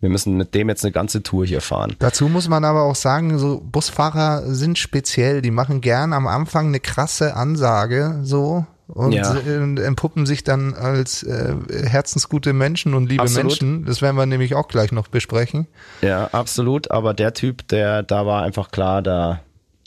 [0.00, 1.96] Wir müssen mit dem jetzt eine ganze Tour hier fahren.
[1.98, 6.66] Dazu muss man aber auch sagen, so Busfahrer sind speziell, die machen gern am Anfang
[6.66, 9.36] eine krasse Ansage, so und ja.
[9.36, 13.50] entpuppen sich dann als äh, herzensgute Menschen und liebe absolut.
[13.50, 13.84] Menschen.
[13.84, 15.66] Das werden wir nämlich auch gleich noch besprechen.
[16.00, 16.90] Ja, absolut.
[16.90, 19.40] Aber der Typ, der da war einfach klar, da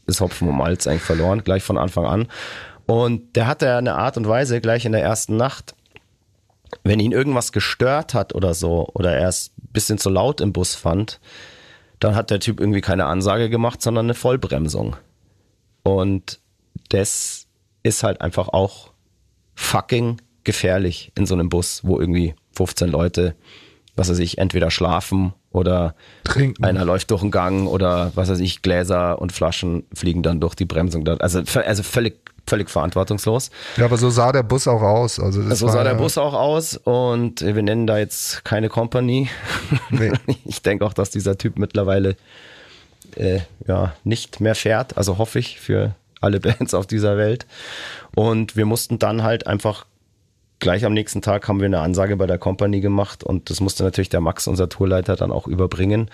[0.06, 2.28] ist Hopfen und Malz eigentlich verloren, gleich von Anfang an.
[2.86, 5.74] Und der hatte eine Art und Weise gleich in der ersten Nacht,
[6.84, 10.54] wenn ihn irgendwas gestört hat oder so, oder er es ein bisschen zu laut im
[10.54, 11.20] Bus fand,
[12.00, 14.96] dann hat der Typ irgendwie keine Ansage gemacht, sondern eine Vollbremsung.
[15.84, 16.40] Und
[16.90, 17.48] das
[17.84, 18.91] ist halt einfach auch
[19.62, 23.36] fucking gefährlich in so einem Bus, wo irgendwie 15 Leute,
[23.96, 26.64] was weiß ich, entweder schlafen oder Trinken.
[26.64, 30.56] einer läuft durch den Gang oder was weiß ich, Gläser und Flaschen fliegen dann durch
[30.56, 31.08] die Bremsung.
[31.20, 33.52] Also, also völlig, völlig verantwortungslos.
[33.78, 35.20] Ja, aber so sah der Bus auch aus.
[35.20, 39.30] Also das so sah der Bus auch aus und wir nennen da jetzt keine Company.
[39.90, 40.12] Nee.
[40.46, 42.16] Ich denke auch, dass dieser Typ mittlerweile
[43.16, 44.98] äh, ja, nicht mehr fährt.
[44.98, 47.46] Also hoffe ich für alle Bands auf dieser Welt.
[48.16, 49.86] Und wir mussten dann halt einfach
[50.62, 53.84] gleich am nächsten Tag haben wir eine Ansage bei der Company gemacht und das musste
[53.84, 56.10] natürlich der Max, unser Tourleiter, dann auch überbringen,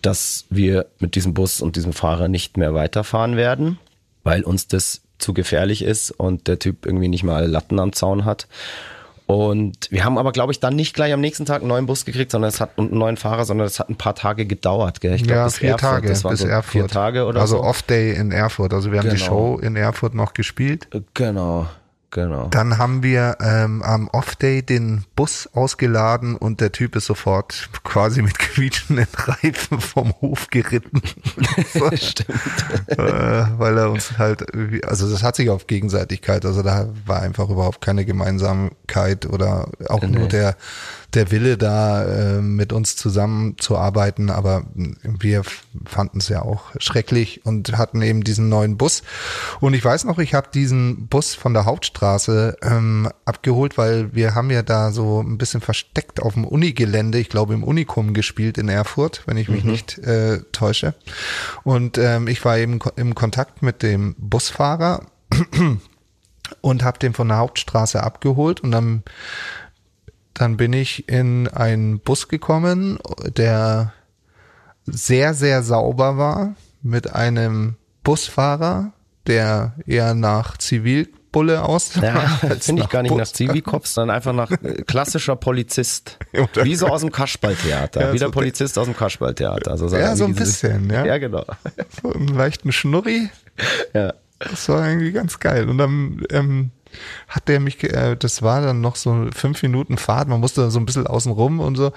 [0.00, 3.78] dass wir mit diesem Bus und diesem Fahrer nicht mehr weiterfahren werden,
[4.24, 8.24] weil uns das zu gefährlich ist und der Typ irgendwie nicht mal Latten am Zaun
[8.24, 8.48] hat.
[9.26, 12.04] Und wir haben aber, glaube ich, dann nicht gleich am nächsten Tag einen neuen Bus
[12.04, 15.00] gekriegt, sondern es hat einen neuen Fahrer, sondern es hat ein paar Tage gedauert.
[15.00, 15.14] Gell?
[15.14, 15.80] Ich glaub, ja, bis vier Erfurt.
[15.80, 16.72] Tage das bis so Erfurt.
[16.72, 17.62] Vier Tage oder also so.
[17.62, 18.74] Off-Day in Erfurt.
[18.74, 19.16] Also wir haben Genau.
[19.16, 20.88] die Show in Erfurt noch gespielt.
[21.14, 21.66] Genau,
[22.12, 22.46] genau.
[22.48, 28.22] Dann haben wir ähm, am Off-Day den Bus ausgeladen und der Typ ist sofort quasi
[28.22, 31.02] mit quietschenden Reifen vom Hof geritten.
[31.96, 32.30] Stimmt.
[32.88, 32.98] äh,
[33.58, 34.44] weil er uns halt,
[34.86, 40.02] also das hat sich auf Gegenseitigkeit, also da war einfach überhaupt keine Gemeinsamkeit oder auch
[40.02, 40.28] nur Nee.
[40.28, 40.56] der,
[41.14, 45.42] der Wille da äh, mit uns zusammenzuarbeiten, aber wir
[45.84, 49.02] fanden es ja auch schrecklich und hatten eben diesen neuen Bus.
[49.60, 54.34] Und ich weiß noch, ich habe diesen Bus von der Hauptstraße ähm, abgeholt, weil wir
[54.34, 58.58] haben ja da so ein bisschen versteckt auf dem Unigelände, ich glaube im Unikum gespielt
[58.58, 60.94] in Erfurt, wenn ich mich nicht äh, täusche.
[61.64, 65.06] Und ähm, ich war eben im Kontakt mit dem Busfahrer
[66.60, 69.02] und habe den von der Hauptstraße abgeholt und dann
[70.34, 72.98] dann bin ich in einen Bus gekommen,
[73.36, 73.92] der
[74.86, 78.92] sehr, sehr sauber war mit einem Busfahrer,
[79.26, 82.02] der eher nach Zivilbulle aussah.
[82.04, 83.18] Ja, finde ich gar nicht Bus.
[83.18, 86.18] nach Zivilkopf, sondern einfach nach äh, klassischer Polizist.
[86.62, 88.00] Wie so aus dem Kasperltheater.
[88.00, 89.70] Ja, Wie der so- Polizist aus dem Kasperltheater.
[89.70, 91.04] Also Ja, so ein bisschen, ja.
[91.04, 91.44] Ja, genau.
[92.02, 93.28] So einen leichten Schnurri.
[93.94, 94.14] Ja.
[94.40, 95.68] Das war irgendwie ganz geil.
[95.68, 96.70] Und dann ähm,
[97.28, 100.78] hat der mich, äh, das war dann noch so fünf Minuten Fahrt, man musste so
[100.78, 101.92] ein bisschen außen rum und so.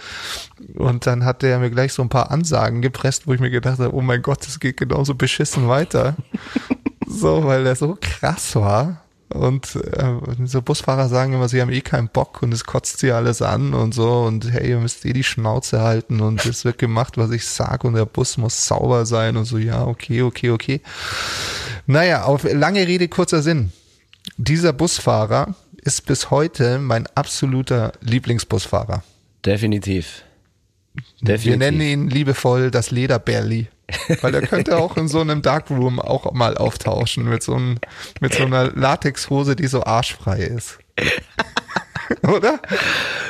[0.75, 3.79] Und dann hat der mir gleich so ein paar Ansagen gepresst, wo ich mir gedacht
[3.79, 6.15] habe, oh mein Gott, das geht genauso beschissen weiter.
[7.07, 9.01] so, weil der so krass war.
[9.29, 13.11] Und äh, so Busfahrer sagen immer, sie haben eh keinen Bock und es kotzt sie
[13.11, 16.77] alles an und so und hey, ihr müsst eh die Schnauze halten und es wird
[16.77, 20.51] gemacht, was ich sag und der Bus muss sauber sein und so, ja, okay, okay,
[20.51, 20.81] okay.
[21.87, 23.71] Naja, auf lange Rede, kurzer Sinn.
[24.37, 29.03] Dieser Busfahrer ist bis heute mein absoluter Lieblingsbusfahrer.
[29.45, 30.23] Definitiv.
[30.93, 31.59] Wir Definitiv.
[31.59, 33.67] nennen ihn liebevoll das Lederberli.
[34.21, 37.77] Weil er könnte auch in so einem Darkroom auch mal auftauschen mit so, einem,
[38.19, 40.79] mit so einer Latexhose, die so arschfrei ist.
[42.23, 42.59] Oder?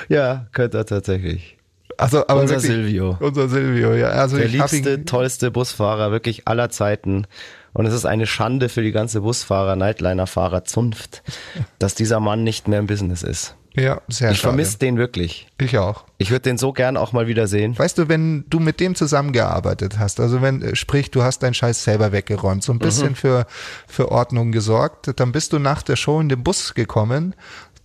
[0.07, 1.54] Ja, könnte er tatsächlich.
[1.97, 3.17] Also, aber Unser wirklich, Silvio.
[3.19, 4.07] Unser Silvio, ja.
[4.09, 7.25] Also Der liebste, tollste Busfahrer wirklich aller Zeiten.
[7.73, 11.23] Und es ist eine Schande für die ganze Busfahrer, Nightliner-Fahrer Zunft,
[11.79, 13.55] dass dieser Mann nicht mehr im Business ist.
[13.75, 15.47] ja, sehr Ich vermisse den wirklich.
[15.59, 16.05] Ich auch.
[16.17, 17.77] Ich würde den so gern auch mal wieder sehen.
[17.77, 21.53] Weißt du, wenn du mit dem zusammengearbeitet hast, also wenn, äh, sprich, du hast deinen
[21.53, 23.15] Scheiß selber weggeräumt, so ein bisschen Mhm.
[23.15, 23.45] für,
[23.87, 27.35] für Ordnung gesorgt, dann bist du nach der Show in den Bus gekommen,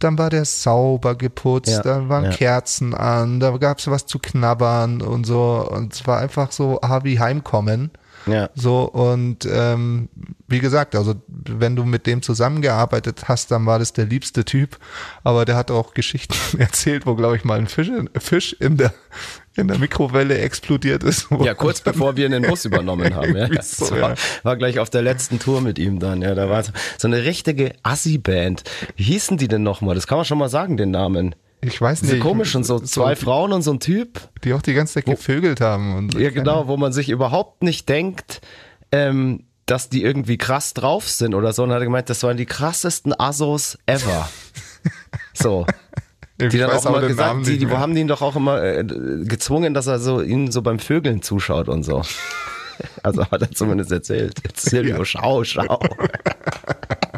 [0.01, 2.31] dann war der sauber geputzt, Ja, da waren ja.
[2.31, 7.05] Kerzen an, da gab's was zu knabbern und so und es war einfach so, ah,
[7.05, 7.91] wie Heimkommen.
[8.27, 8.51] Ja.
[8.55, 10.09] So, und ähm,
[10.47, 14.79] wie gesagt, also wenn du mit dem zusammengearbeitet hast, dann war das der liebste Typ.
[15.25, 18.77] Aber der hat auch Geschichten erzählt, wo, glaube ich, mal ein Fisch, in- Fisch in
[18.77, 18.93] der
[19.57, 21.27] in der Mikrowelle explodiert ist.
[21.41, 23.37] Ja, kurz bevor wir den Bus übernommen haben.
[23.37, 23.49] Ja.
[23.63, 24.15] So, war, ja.
[24.45, 26.23] war gleich auf der letzten Tour mit ihm dann.
[26.23, 28.63] Ja, da war so, so eine richtige Assi-Band.
[28.97, 29.97] Wie hießen die denn nochmal?
[29.97, 31.35] Das kann man schon mal sagen, den Namen.
[31.63, 32.21] Ich weiß nicht.
[32.21, 34.21] komischen, so zwei Frauen und so ein Typ.
[34.45, 35.95] Die auch die ganze Zeit gevögelt haben.
[35.95, 38.41] Und Ja, genau, wo man sich überhaupt nicht denkt,
[38.93, 41.63] ähm, dass die irgendwie krass drauf sind oder so.
[41.63, 44.29] Und hat er gemeint, das waren die krassesten Assos ever.
[45.35, 45.67] So.
[46.39, 49.75] Ich Die dann auch mal gesagt, die, die haben ihn doch auch immer äh, gezwungen,
[49.75, 52.03] dass er so ihnen so beim Vögeln zuschaut und so.
[53.03, 54.41] Also hat er zumindest erzählt.
[54.43, 55.81] Jetzt Silvio, schau, schau.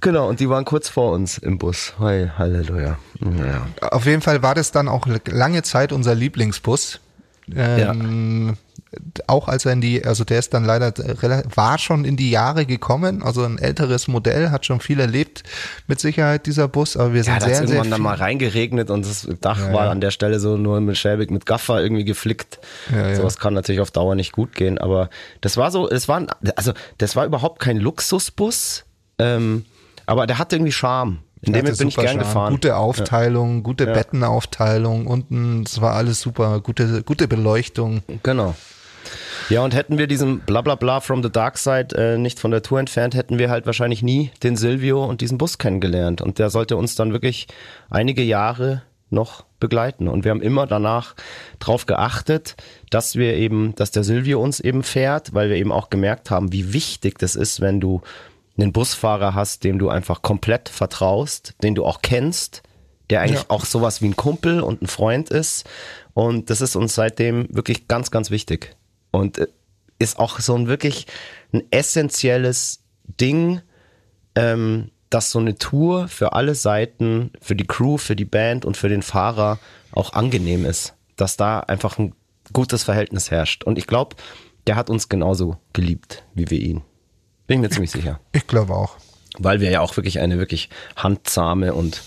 [0.00, 1.94] Genau, und die waren kurz vor uns im Bus.
[1.98, 2.98] Hey, Halleluja.
[3.20, 3.88] Ja.
[3.90, 7.00] Auf jeden Fall war das dann auch lange Zeit unser Lieblingsbus.
[7.54, 8.56] Ähm,
[9.26, 10.92] Auch als er in die, also der ist dann leider,
[11.54, 15.44] war schon in die Jahre gekommen, also ein älteres Modell, hat schon viel erlebt,
[15.86, 19.04] mit Sicherheit dieser Bus, aber wir sind Ja, sehr, sehr irgendwann dann mal reingeregnet und
[19.06, 19.90] das Dach Ja, war ja.
[19.90, 22.58] an der Stelle so nur mit schäbig mit Gaffer irgendwie geflickt.
[22.92, 23.14] Ja, ja.
[23.16, 25.08] Sowas kann natürlich auf Dauer nicht gut gehen, aber
[25.40, 28.84] das war so, es war, also das war überhaupt kein Luxusbus,
[29.20, 29.64] ähm,
[30.06, 31.18] aber der hatte irgendwie Charme.
[31.42, 32.18] In dem bin ich gern Charme.
[32.18, 32.52] gefahren.
[32.52, 33.92] Gute Aufteilung, gute Ja.
[33.94, 38.02] Bettenaufteilung, unten, es war alles super, gute, gute Beleuchtung.
[38.22, 38.54] Genau.
[39.48, 42.78] Ja, und hätten wir diesen Blablabla from the Dark Side äh, nicht von der Tour
[42.78, 46.20] entfernt, hätten wir halt wahrscheinlich nie den Silvio und diesen Bus kennengelernt.
[46.20, 47.48] Und der sollte uns dann wirklich
[47.88, 50.06] einige Jahre noch begleiten.
[50.06, 51.14] Und wir haben immer danach
[51.58, 52.54] drauf geachtet,
[52.90, 56.52] dass wir eben, dass der Silvio uns eben fährt, weil wir eben auch gemerkt haben,
[56.52, 58.02] wie wichtig das ist, wenn du
[58.60, 62.62] einen Busfahrer hast, dem du einfach komplett vertraust, den du auch kennst,
[63.08, 63.46] der eigentlich Ja.
[63.50, 65.64] auch sowas wie ein Kumpel und ein Freund ist.
[66.14, 68.76] Und das ist uns seitdem wirklich ganz, ganz wichtig.
[69.10, 69.46] Und äh,
[69.98, 71.06] ist auch so ein wirklich
[71.52, 72.82] ein essentielles
[73.20, 73.60] Ding,
[74.34, 78.76] ähm, dass so eine Tour für alle Seiten, für die Crew, für die Band und
[78.76, 79.58] für den Fahrer
[79.92, 80.94] auch angenehm ist.
[81.16, 82.14] Dass da einfach ein
[82.52, 83.64] gutes Verhältnis herrscht.
[83.64, 84.16] Und ich glaube,
[84.66, 86.82] der hat uns genauso geliebt wie wir ihn.
[87.50, 88.20] Bin ich mir ziemlich sicher.
[88.32, 88.94] Ich glaube auch.
[89.36, 92.00] Weil wir ja auch wirklich eine wirklich handzahme und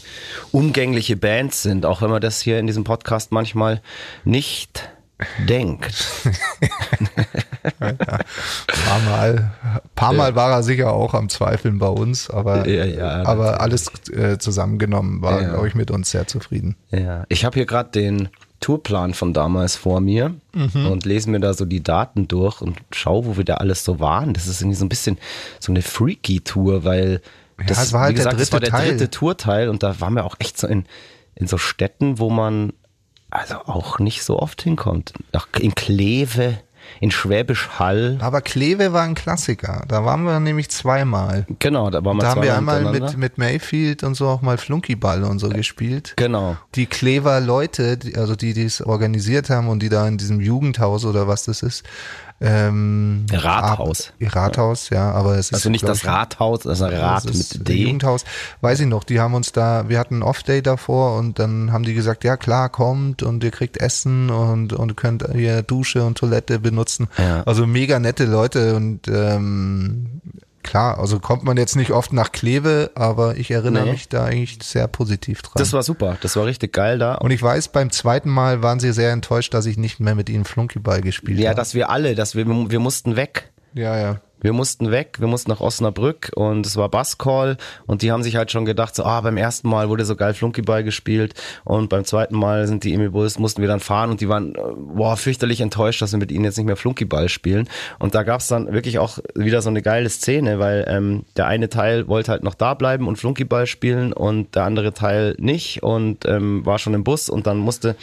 [0.53, 3.81] umgängliche Band sind, auch wenn man das hier in diesem Podcast manchmal
[4.23, 4.89] nicht
[5.49, 6.05] denkt.
[7.79, 9.51] Paar Mal,
[9.95, 13.87] paar Mal war er sicher auch am Zweifeln bei uns, aber, Ja, ja, aber alles
[14.11, 15.49] äh, zusammengenommen war, Ja.
[15.49, 16.75] glaube ich, mit uns sehr zufrieden.
[16.91, 18.29] Ja, ich habe hier gerade den
[18.63, 20.35] Tourplan von damals vor mir
[20.73, 23.99] und lese mir da so die Daten durch und schau, wo wir da alles so
[23.99, 24.33] waren.
[24.33, 25.17] Das ist irgendwie so ein bisschen
[25.59, 27.21] so eine freaky Tour, weil
[27.67, 28.97] das es war halt wie der gesagt, das war der dritte Teil.
[28.97, 30.85] dritte Tourteil und da waren wir auch echt so in,
[31.35, 32.71] in so Städten, wo man
[33.29, 35.13] also auch nicht so oft hinkommt.
[35.33, 36.59] Ach, in Kleve,
[36.99, 38.17] in Schwäbisch Hall.
[38.21, 39.83] Aber Kleve war ein Klassiker.
[39.87, 41.45] Da waren wir nämlich zweimal.
[41.59, 44.41] Genau, da waren wir Da haben wir zweimal einmal mit, mit Mayfield und so auch
[44.41, 46.13] mal Flunkyball und so gespielt.
[46.15, 46.57] Genau.
[46.75, 51.05] Die Klever Leute, also die, die es organisiert haben und die da in diesem Jugendhaus
[51.05, 51.83] oder was das ist.
[52.45, 54.11] Ähm, Rathaus.
[54.21, 55.53] Ab, Rathaus, ja, aber es ist.
[55.53, 57.75] Also nicht das Rathaus, das ist ein das ist mit D.
[57.75, 58.25] Jugendhaus,
[58.59, 61.85] weiß ich noch, die haben uns da, wir hatten einen Off-Day davor und dann haben
[61.85, 66.17] die gesagt, ja klar, kommt und ihr kriegt Essen und, und könnt hier Dusche und
[66.17, 67.07] Toilette benutzen.
[67.17, 67.43] Ja.
[67.43, 70.21] Also mega nette Leute und ähm,
[70.63, 73.91] klar, also kommt man jetzt nicht oft nach Kleve, aber ich erinnere Nee.
[73.91, 75.53] mich da eigentlich sehr positiv dran.
[75.57, 77.15] Das war super, das war richtig geil da.
[77.15, 80.29] und ich weiß, beim zweiten Mal waren sie sehr enttäuscht, dass ich nicht mehr mit
[80.29, 81.57] ihnen Flunkyball gespielt ja, habe.
[81.57, 83.51] dass wir alle, dass wir, wir mussten weg.
[83.73, 84.21] Ja, ja.
[84.43, 87.55] Wir mussten weg, wir mussten nach Osnabrück und es war Basscall
[87.87, 90.33] und die haben sich halt schon gedacht, so, ah, beim ersten Mal wurde so geil
[90.33, 91.33] Flunkyball gespielt
[91.63, 94.53] und beim zweiten Mal sind die Emil Bulls, mussten wir dann fahren und die waren,
[94.53, 97.69] äh, boah, fürchterlich enttäuscht, dass wir mit ihnen jetzt nicht mehr Flunkyball spielen.
[97.99, 101.69] Und da gab's dann wirklich auch wieder so eine geile Szene, weil ähm, der eine
[101.69, 106.25] Teil wollte halt noch da bleiben und Flunkyball spielen und der andere Teil nicht und
[106.25, 107.95] ähm, war schon im Bus und dann musste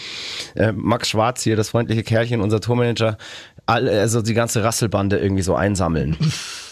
[0.54, 3.18] äh, Max Schwarz hier, das freundliche Kerlchen, unser Tourmanager,
[3.70, 6.16] alle, also die ganze Rasselbande irgendwie so einsammeln.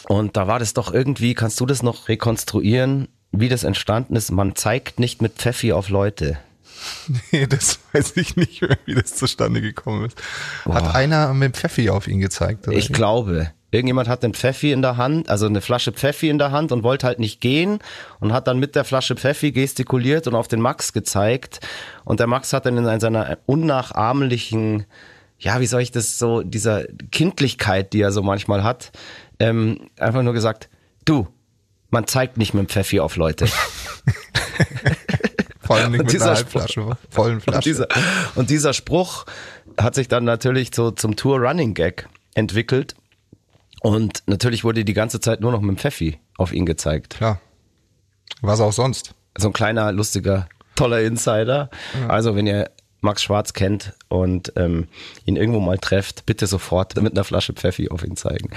[0.09, 4.31] Und da war das doch irgendwie, kannst du das noch rekonstruieren, wie das entstanden ist?
[4.31, 6.39] Man zeigt nicht mit Pfeffi auf Leute.
[7.33, 10.21] Nee, das weiß ich nicht mehr, wie das zustande gekommen ist.
[10.65, 12.69] Hat einer mit Pfeffi auf ihn gezeigt?
[12.69, 12.77] Oder?
[12.77, 13.51] Ich glaube.
[13.71, 16.85] Irgendjemand hat den Pfeffi in der Hand, also eine Flasche Pfeffi in der Hand und
[16.85, 17.81] wollte halt nicht gehen
[18.19, 21.61] und hat dann mit der Flasche Pfeffi gestikuliert und auf den Max gezeigt.
[22.05, 24.87] Und der Max hat dann in seiner unnachahmlichen,
[25.39, 28.91] ja, wie soll ich das so, dieser Kindlichkeit, die er so manchmal hat,
[29.39, 30.68] ähm, einfach nur gesagt,
[31.05, 31.28] du,
[31.91, 33.47] man zeigt nicht mit dem Pfeffi auf Leute.
[35.61, 37.61] Vor allem nicht Und mit dieser einer Spruch- Halbflasche, vollen Und Flasche.
[37.68, 37.89] dieser,
[38.34, 39.26] und dieser Spruch
[39.76, 42.95] hat sich dann natürlich so zum Tour Running Gag entwickelt.
[43.80, 47.16] Und natürlich wurde die ganze Zeit nur noch mit dem Pfeffi auf ihn gezeigt.
[47.16, 47.41] Klar.
[48.41, 49.14] Was auch sonst.
[49.36, 51.70] So ein kleiner, lustiger, toller Insider.
[52.09, 52.70] Also, wenn ihr
[53.01, 54.89] Max Schwarz kennt und ähm,
[55.25, 58.51] ihn irgendwo mal trefft, bitte sofort mit einer Flasche Pfeffi auf ihn zeigen.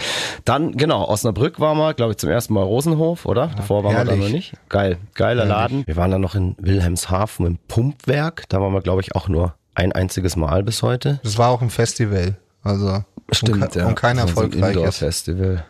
[0.46, 3.52] Dann, genau, Osnabrück waren wir, glaube ich, zum ersten Mal Rosenhof, oder?
[3.56, 4.26] Davor waren wir da herrlich.
[4.26, 4.54] noch nicht.
[4.70, 5.86] Geil, geiler Laden.
[5.86, 8.46] Wir waren dann noch in Wilhelmshaven im Pumpwerk.
[8.50, 11.20] Da waren wir, glaube ich, auch nur ein einziges Mal bis heute.
[11.24, 12.36] Das war auch ein Festival.
[12.64, 13.04] Also
[13.44, 14.76] und, ke- und kein war erfolgreiches.
[14.76, 15.64] Indoor-Festival.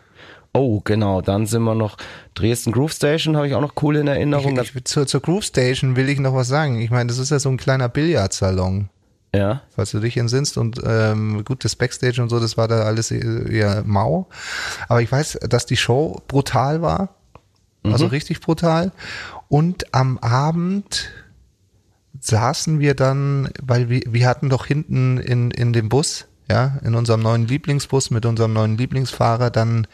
[0.54, 1.22] Oh, genau.
[1.22, 1.96] Dann sind wir noch
[2.34, 4.58] Dresden Groove Station, habe ich auch noch cool in Erinnerung.
[4.60, 6.80] Ich, ich, zur, zur Groove Station will ich noch was sagen.
[6.80, 8.90] Ich meine, das ist ja so ein kleiner Billardsalon,
[9.34, 9.62] ja.
[9.74, 10.58] falls du dich entsinnst.
[10.58, 14.28] Und ähm, gut, das Backstage und so, das war da alles eher mau.
[14.88, 17.16] Aber ich weiß, dass die Show brutal war.
[17.84, 18.92] Also richtig brutal.
[19.48, 21.10] Und am Abend
[22.20, 26.94] saßen wir dann, weil wir, wir hatten doch hinten in, in dem Bus, ja, in
[26.94, 29.86] unserem neuen Lieblingsbus mit unserem neuen Lieblingsfahrer dann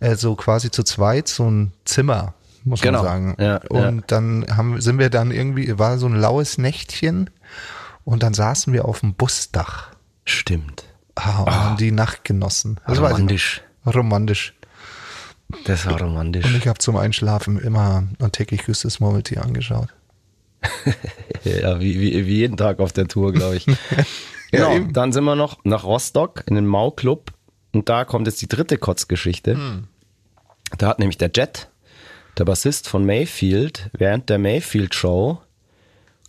[0.00, 2.34] äh, so quasi zu zweit so ein Zimmer,
[2.64, 3.36] muss Genau, man sagen.
[3.38, 4.04] ja, und ja.
[4.06, 7.30] dann haben, sind wir dann irgendwie, war so ein laues Nächtchen
[8.04, 9.88] und dann saßen wir auf dem Busdach
[10.24, 10.84] Stimmt.
[11.16, 12.80] ah, und haben die Nacht genossen.
[12.86, 13.62] Das ich romantisch.
[13.86, 14.54] Romantisch.
[15.66, 16.46] Das war romantisch.
[16.46, 19.88] Und ich habe zum Einschlafen immer und täglich küsst das Murmeltier angeschaut.
[21.44, 23.66] Ja, wie, wie, wie jeden Tag auf der Tour, glaube ich.
[24.50, 24.94] genau, eben.
[24.94, 27.32] dann sind wir noch nach Rostock in den Mau-Club
[27.74, 29.54] und da kommt jetzt die dritte Kotzgeschichte.
[29.54, 29.88] Hm.
[30.78, 31.68] Da hat nämlich der Jet,
[32.38, 35.38] der Bassist von Mayfield, während der Mayfield-Show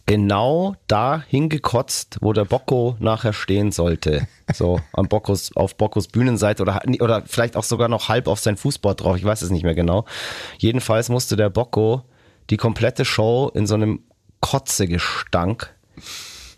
[0.06, 4.28] genau da hingekotzt, wo der Bocco nachher stehen sollte.
[4.54, 8.58] So, am Boccos, auf Boccos Bühnenseite oder, oder vielleicht auch sogar noch halb auf sein
[8.58, 9.18] Fußboard drauf.
[9.18, 10.06] Ich weiß es nicht mehr genau.
[10.60, 12.04] Jedenfalls musste der Bocco
[12.52, 14.04] die komplette Show in so einem
[14.42, 15.74] Kotzegestank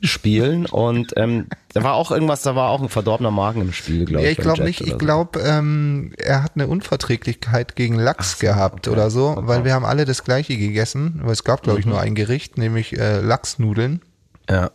[0.01, 4.05] spielen und ähm, da war auch irgendwas, da war auch ein verdorbener Magen im Spiel,
[4.05, 4.37] glaube Ja, ich.
[4.39, 4.81] ich beim glaube nicht.
[4.81, 4.97] Ich so.
[4.97, 10.05] glaube, ähm, er hat eine Unverträglichkeit gegen Lachs gehabt oder so, weil wir haben alle
[10.05, 11.19] das gleiche gegessen.
[11.23, 11.91] Weil es gab, glaube ich, Mhm.
[11.93, 14.01] nur ein Gericht, nämlich äh, Lachsnudeln.
[14.49, 14.71] Ja.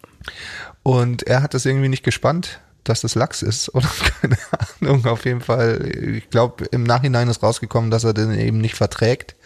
[0.83, 3.89] Und er hat das irgendwie nicht gespannt, dass das Lachs ist oder
[4.21, 4.37] keine
[4.81, 5.07] Ahnung.
[5.07, 9.37] Auf jeden Fall, ich glaube, im Nachhinein ist rausgekommen, dass er den eben nicht verträgt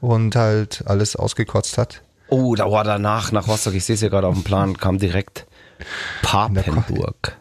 [0.00, 2.02] und halt alles ausgekotzt hat.
[2.30, 4.98] Oh, da war danach nach Rostock, ich sehe es hier gerade auf dem Plan, kam
[4.98, 5.46] direkt
[6.22, 7.36] Papenburg.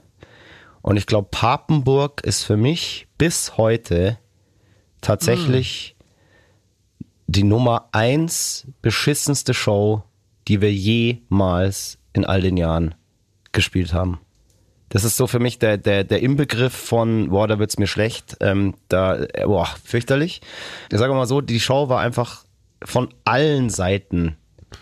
[0.81, 4.17] Und ich glaube, Papenburg ist für mich bis heute
[5.01, 5.95] tatsächlich
[7.27, 10.03] die Nummer eins beschissenste Show,
[10.47, 12.95] die wir jemals in all den Jahren
[13.51, 14.19] gespielt haben.
[14.89, 18.37] Das ist so für mich der, der, der Inbegriff von, boah, da wird's mir schlecht,
[18.39, 20.41] ähm, da, äh, boah, fürchterlich.
[20.91, 22.43] Ich sage mal so, die Show war einfach
[22.83, 24.35] von allen Seiten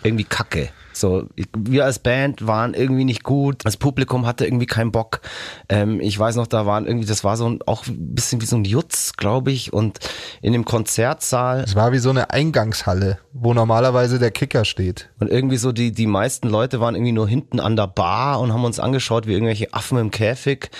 [0.03, 0.69] irgendwie kacke.
[0.97, 3.63] So, wir als Band waren irgendwie nicht gut.
[3.63, 5.21] Das Publikum hatte irgendwie keinen Bock.
[5.69, 8.45] Ähm, ich weiß noch, da waren irgendwie, das war so ein, auch ein bisschen wie
[8.45, 9.73] so ein Jutz, glaube ich.
[9.73, 9.99] Und
[10.41, 11.61] in dem Konzertsaal.
[11.61, 15.09] Es war wie so eine Eingangshalle, wo normalerweise der Kicker steht.
[15.19, 18.51] Und irgendwie so die, die meisten Leute waren irgendwie nur hinten an der Bar und
[18.51, 20.71] haben uns angeschaut wie irgendwelche Affen im Käfig.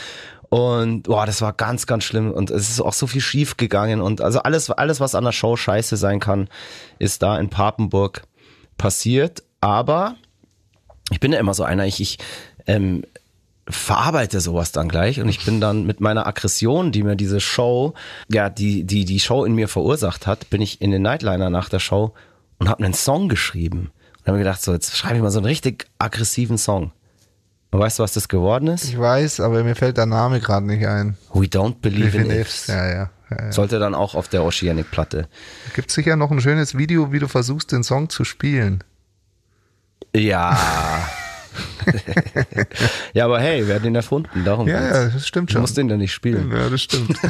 [0.50, 2.32] Und boah, das war ganz, ganz schlimm.
[2.32, 4.02] Und es ist auch so viel schief gegangen.
[4.02, 6.50] Und also alles, alles, was an der Show scheiße sein kann,
[6.98, 8.24] ist da in Papenburg
[8.78, 9.44] passiert.
[9.62, 10.16] Aber
[11.12, 12.18] ich bin ja immer so einer, ich, ich
[12.68, 13.04] ähm,
[13.70, 17.94] verarbeite sowas dann gleich und ich bin dann mit meiner Aggression, die mir diese Show,
[18.30, 21.70] ja, die, die, die Show in mir verursacht hat, bin ich in den Nightliner nach
[21.70, 22.14] der Show
[22.60, 23.92] und habe einen Song geschrieben.
[24.20, 26.92] Und habe mir gedacht, so, jetzt schreibe ich mal so einen richtig aggressiven Song.
[27.72, 28.86] Und weißt du, was das geworden ist?
[28.86, 31.18] Ich weiß, aber mir fällt der Name gerade nicht ein.
[31.34, 32.68] We don't believe in ifs.
[32.68, 32.94] Ja, ja.
[32.94, 33.52] ja, ja.
[33.52, 35.28] Sollte dann auch auf der Oceanic-Platte.
[35.76, 38.84] Gibt sicher noch ein schönes Video, wie du versuchst, den Song zu spielen.
[40.16, 40.58] Ja.
[43.14, 44.44] ja, aber hey, wer hat den erfunden?
[44.46, 45.62] Darum Ja, ja, das stimmt Du schon.
[45.62, 46.52] musst den ja nicht spielen.
[46.52, 47.18] Ja, das stimmt.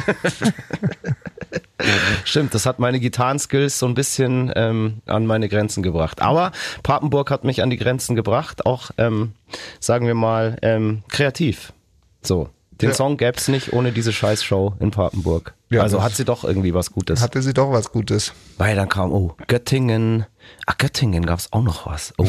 [2.24, 6.20] Stimmt, das hat meine Gitarrenskills so ein bisschen ähm, an meine Grenzen gebracht.
[6.20, 6.50] Aber
[6.82, 9.32] Papenburg hat mich an die Grenzen gebracht, auch, ähm,
[9.80, 11.72] sagen wir mal, ähm, kreativ.
[12.20, 12.50] So,
[12.80, 12.94] den Ja.
[12.94, 15.54] Song gäb's nicht ohne diese Scheißshow in Papenburg.
[15.70, 17.20] Ja, also hat sie doch irgendwie was Gutes.
[17.20, 18.32] Hatte sie doch was Gutes.
[18.56, 20.26] Weil dann kam, oh, Göttingen.
[20.66, 22.14] Ach, Göttingen gab's auch noch was.
[22.18, 22.26] Oh.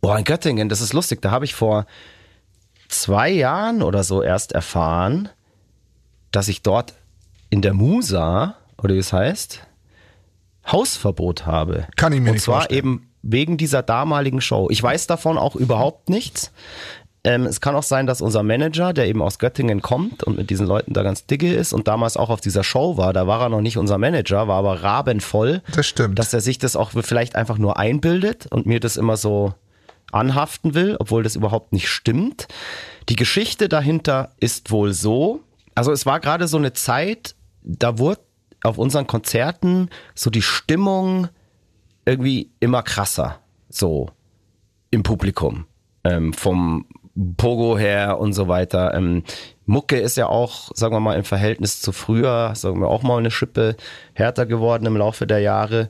[0.00, 1.20] Boah, in Göttingen, das ist lustig.
[1.22, 1.86] Da habe ich vor
[2.88, 5.28] zwei Jahren oder so erst erfahren,
[6.30, 6.94] dass ich dort
[7.50, 9.60] in der Musa, oder wie es heißt,
[10.70, 11.86] Hausverbot habe.
[11.96, 12.78] Kann ich mir Und nicht zwar vorstellen.
[12.78, 14.68] eben wegen dieser damaligen Show.
[14.70, 16.52] Ich weiß davon auch überhaupt nichts.
[17.24, 20.50] Ähm, es kann auch sein, dass unser Manager, der eben aus Göttingen kommt und mit
[20.50, 23.40] diesen Leuten da ganz dicke ist und damals auch auf dieser Show war, da war
[23.42, 26.18] er noch nicht unser Manager, war aber rabenvoll, Das stimmt.
[26.18, 29.54] dass er sich das auch vielleicht einfach nur einbildet und mir das immer so
[30.10, 32.48] anhaften will, obwohl das überhaupt nicht stimmt.
[33.08, 35.40] Die Geschichte dahinter ist wohl so,
[35.76, 38.20] also es war gerade so eine Zeit, da wurde
[38.64, 41.28] auf unseren Konzerten so die Stimmung
[42.04, 44.10] irgendwie immer krasser, so
[44.90, 45.66] im Publikum,
[46.04, 46.84] ähm, vom
[47.36, 48.94] Pogo her und so weiter.
[48.94, 49.24] Ähm,
[49.66, 53.18] Mucke ist ja auch, sagen wir mal, im Verhältnis zu früher, sagen wir auch mal
[53.18, 53.76] eine Schippe
[54.14, 55.88] härter geworden im Laufe der Jahre.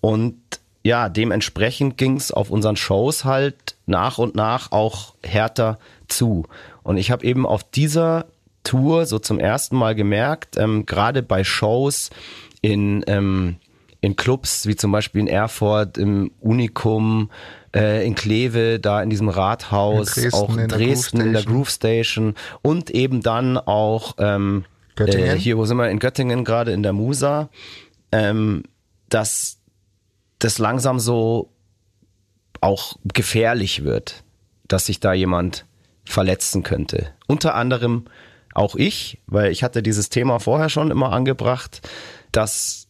[0.00, 0.36] Und
[0.82, 6.44] ja, dementsprechend ging es auf unseren Shows halt nach und nach auch härter zu.
[6.82, 8.26] Und ich habe eben auf dieser
[8.64, 12.10] Tour so zum ersten Mal gemerkt, ähm, gerade bei Shows
[12.60, 13.56] in, ähm,
[14.00, 17.30] in Clubs wie zum Beispiel in Erfurt, im Unikum,
[17.74, 21.42] äh, in Kleve, da in diesem Rathaus, In Dresden, auch in Dresden in der.
[21.42, 24.64] Groove Station und eben dann auch ähm?
[24.98, 25.90] Äh, hier, wo sind wir?
[25.90, 27.50] In Göttingen gerade in der Musa,
[28.12, 28.62] ähm,
[29.08, 29.58] dass
[30.38, 31.50] das langsam so
[32.60, 34.22] auch gefährlich wird,
[34.68, 35.66] dass sich da jemand
[36.04, 37.08] verletzen könnte.
[37.26, 38.04] Unter anderem
[38.54, 41.88] auch ich, weil ich hatte dieses Thema vorher schon immer angebracht,
[42.30, 42.88] dass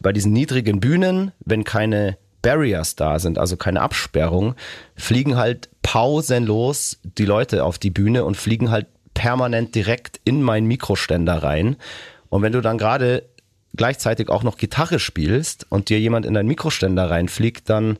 [0.00, 4.54] bei diesen niedrigen Bühnen, wenn keine Barriers da sind, also keine Absperrung,
[4.94, 10.66] fliegen halt pausenlos die Leute auf die Bühne und fliegen halt permanent direkt in meinen
[10.66, 11.76] Mikroständer rein.
[12.28, 13.24] Und wenn du dann gerade
[13.74, 17.96] gleichzeitig auch noch Gitarre spielst und dir jemand in deinen Mikroständer reinfliegt, dann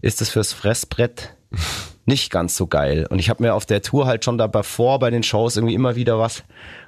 [0.00, 1.34] ist es fürs Fressbrett
[2.06, 3.06] nicht ganz so geil.
[3.10, 5.74] Und ich habe mir auf der Tour halt schon dabei vor bei den Shows irgendwie
[5.74, 6.44] immer wieder was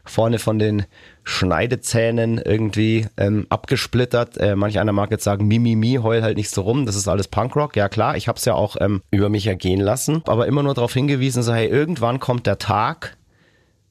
[0.06, 0.86] vorne von den
[1.24, 4.36] Schneidezähnen irgendwie ähm, abgesplittert.
[4.36, 7.28] Äh, manch einer mag jetzt sagen, Mimimi, heul halt nicht so rum, das ist alles
[7.28, 7.76] Punkrock.
[7.76, 10.74] Ja klar, ich habe es ja auch ähm, über mich ergehen lassen, aber immer nur
[10.74, 13.16] darauf hingewiesen, so hey, irgendwann kommt der Tag,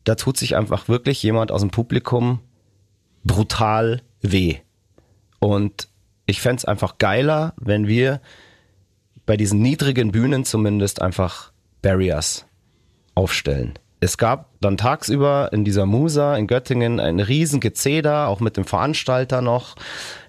[0.03, 2.39] da tut sich einfach wirklich jemand aus dem Publikum
[3.23, 4.57] brutal weh.
[5.39, 5.87] Und
[6.25, 8.21] ich fänd's es einfach geiler, wenn wir
[9.25, 12.45] bei diesen niedrigen Bühnen zumindest einfach Barriers
[13.15, 13.73] aufstellen.
[14.03, 18.65] Es gab dann tagsüber in dieser Musa in Göttingen ein riesen Gezeder, auch mit dem
[18.65, 19.75] Veranstalter noch.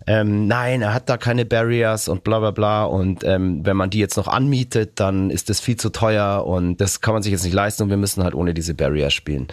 [0.07, 2.85] Ähm, nein, er hat da keine Barriers und bla bla bla.
[2.85, 6.81] Und ähm, wenn man die jetzt noch anmietet, dann ist das viel zu teuer und
[6.81, 9.49] das kann man sich jetzt nicht leisten und wir müssen halt ohne diese Barriers spielen.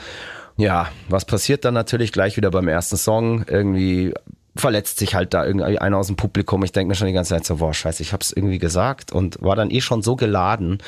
[0.58, 3.46] Ja, was passiert dann natürlich gleich wieder beim ersten Song?
[3.48, 4.14] Irgendwie
[4.56, 6.64] verletzt sich halt da irgendwie einer aus dem Publikum.
[6.64, 9.42] Ich denke mir schon die ganze Zeit so, boah, scheiße, ich hab's irgendwie gesagt und
[9.42, 10.80] war dann eh schon so geladen.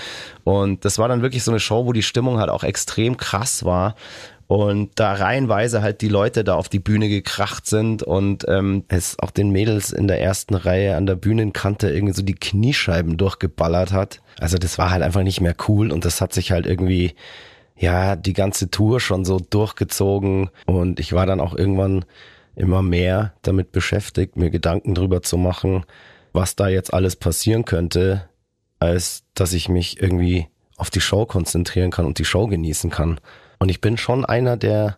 [0.44, 3.64] Und das war dann wirklich so eine Show, wo die Stimmung halt auch extrem krass
[3.64, 3.96] war.
[4.48, 9.18] Und da reihenweise halt die Leute da auf die Bühne gekracht sind und ähm, es
[9.20, 13.94] auch den Mädels in der ersten Reihe an der Bühnenkante irgendwie so die Kniescheiben durchgeballert
[13.94, 14.22] hat.
[14.40, 17.16] Also das war halt einfach nicht mehr cool und das hat sich halt irgendwie,
[17.78, 20.50] ja, die ganze Tour schon so durchgezogen.
[20.66, 22.04] Und ich war dann auch irgendwann
[22.56, 25.86] immer mehr damit beschäftigt, mir Gedanken drüber zu machen,
[26.34, 28.28] was da jetzt alles passieren könnte,
[28.80, 30.48] als dass ich mich irgendwie
[30.78, 33.20] auf die Show konzentrieren kann und die Show genießen kann.
[33.60, 34.98] Und ich bin schon einer, der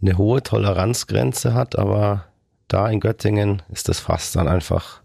[0.00, 2.26] eine hohe Toleranzgrenze hat, aber
[2.68, 5.02] da in Göttingen ist das fast dann einfach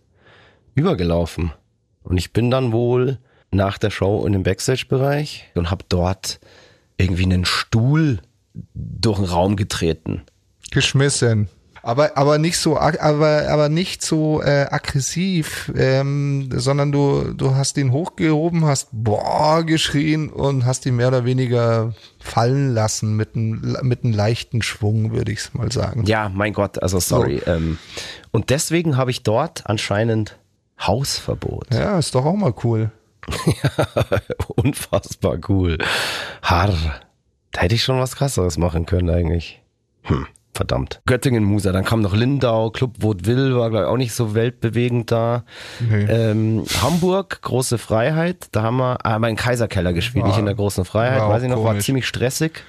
[0.75, 1.51] übergelaufen.
[2.03, 3.19] Und ich bin dann wohl
[3.51, 6.39] nach der Show in den Backstage-Bereich und habe dort
[6.97, 8.19] irgendwie einen Stuhl
[8.73, 10.23] durch den Raum getreten.
[10.71, 11.49] Geschmissen.
[11.81, 17.77] Aber, aber nicht so, aber, aber nicht so äh, aggressiv, ähm, sondern du, du hast
[17.77, 23.77] ihn hochgehoben, hast boah geschrien und hast ihn mehr oder weniger fallen lassen mit einem
[23.81, 26.05] mit einem leichten Schwung, würde ich es mal sagen.
[26.05, 27.41] Ja, mein Gott, also sorry.
[27.45, 27.51] So.
[27.51, 27.77] Ähm,
[28.31, 30.37] und deswegen habe ich dort anscheinend
[30.79, 31.73] Hausverbot.
[31.73, 32.91] Ja, ist doch auch mal cool.
[33.45, 33.85] ja,
[34.55, 35.77] unfassbar cool.
[36.41, 36.73] Harr.
[37.51, 39.61] Da hätte ich schon was krasseres machen können eigentlich.
[40.03, 40.27] Hm.
[40.59, 41.01] Verdammt.
[41.05, 45.09] Göttingen, Musa, dann kam noch Lindau, Club Vaudeville war, glaube ich, auch nicht so weltbewegend
[45.09, 45.45] da.
[45.79, 46.03] Nee.
[46.03, 50.37] Ähm, Hamburg, Große Freiheit, da haben wir, ah, haben wir in Kaiserkeller gespielt, war, nicht
[50.37, 51.73] in der Großen Freiheit, weiß ich noch, komisch.
[51.75, 52.65] war ziemlich stressig.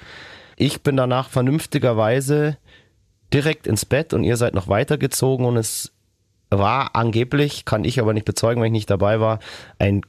[0.55, 2.55] Ich bin danach vernünftigerweise
[3.33, 5.91] direkt ins Bett und ihr seid noch weitergezogen und es
[6.49, 9.39] war angeblich, kann ich aber nicht bezeugen, weil ich nicht dabei war,
[9.79, 10.01] ein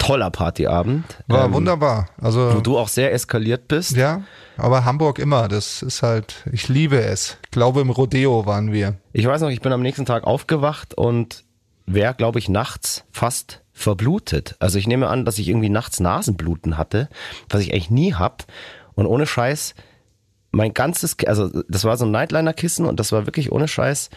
[0.00, 1.04] toller Partyabend.
[1.28, 2.08] War ähm, wunderbar.
[2.20, 3.96] Also wo du auch sehr eskaliert bist.
[3.96, 4.22] Ja,
[4.56, 5.46] aber Hamburg immer.
[5.46, 7.36] Das ist halt, ich liebe es.
[7.44, 8.96] Ich glaube im Rodeo waren wir.
[9.12, 11.44] Ich weiß noch, ich bin am nächsten Tag aufgewacht und
[11.86, 14.56] wäre, glaube ich, nachts fast verblutet.
[14.58, 17.08] Also ich nehme an, dass ich irgendwie nachts Nasenbluten hatte,
[17.48, 18.44] was ich eigentlich nie hab.
[18.94, 19.74] Und ohne Scheiß,
[20.50, 24.10] mein ganzes, also das war so ein Nightliner-Kissen und das war wirklich ohne Scheiß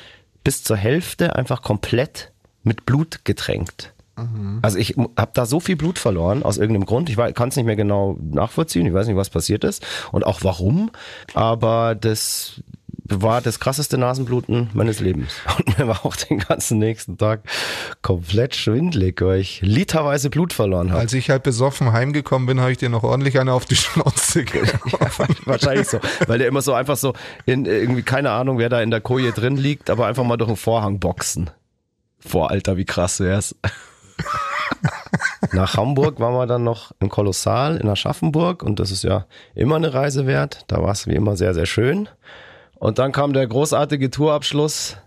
[0.43, 2.31] bis zur Hälfte einfach komplett
[2.63, 3.93] mit Blut getränkt.
[4.17, 4.59] Mhm.
[4.61, 7.09] Also ich habe da so viel Blut verloren aus irgendeinem Grund.
[7.09, 8.85] Ich kann es nicht mehr genau nachvollziehen.
[8.85, 10.91] Ich weiß nicht, was passiert ist und auch warum.
[11.33, 12.61] Aber das
[13.05, 15.33] war das krasseste Nasenbluten meines Lebens.
[15.57, 17.41] Und mir war auch den ganzen nächsten Tag
[18.01, 21.01] komplett schwindlig, weil ich literweise Blut verloren habe.
[21.01, 24.41] Als ich halt besoffen heimgekommen bin, habe ich dir noch ordentlich eine auf die Schnauze
[24.41, 27.13] ja, Wahrscheinlich so, weil der immer so einfach so
[27.45, 30.49] in irgendwie keine Ahnung, wer da in der Koje drin liegt, aber einfach mal durch
[30.49, 31.49] den Vorhang boxen.
[32.31, 33.55] Boah, Alter, wie krass wär's.
[35.51, 39.75] Nach Hamburg waren wir dann noch im Kolossal in Aschaffenburg und das ist ja immer
[39.75, 40.65] eine Reise wert.
[40.67, 42.09] Da war es wie immer sehr, sehr schön.
[42.75, 44.97] Und dann kam der großartige Tourabschluss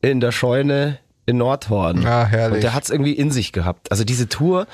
[0.00, 2.02] in der Scheune in Nordhorn.
[2.02, 2.56] Ja, herrlich.
[2.56, 3.90] Und der hat es irgendwie in sich gehabt.
[3.90, 4.66] Also diese Tour,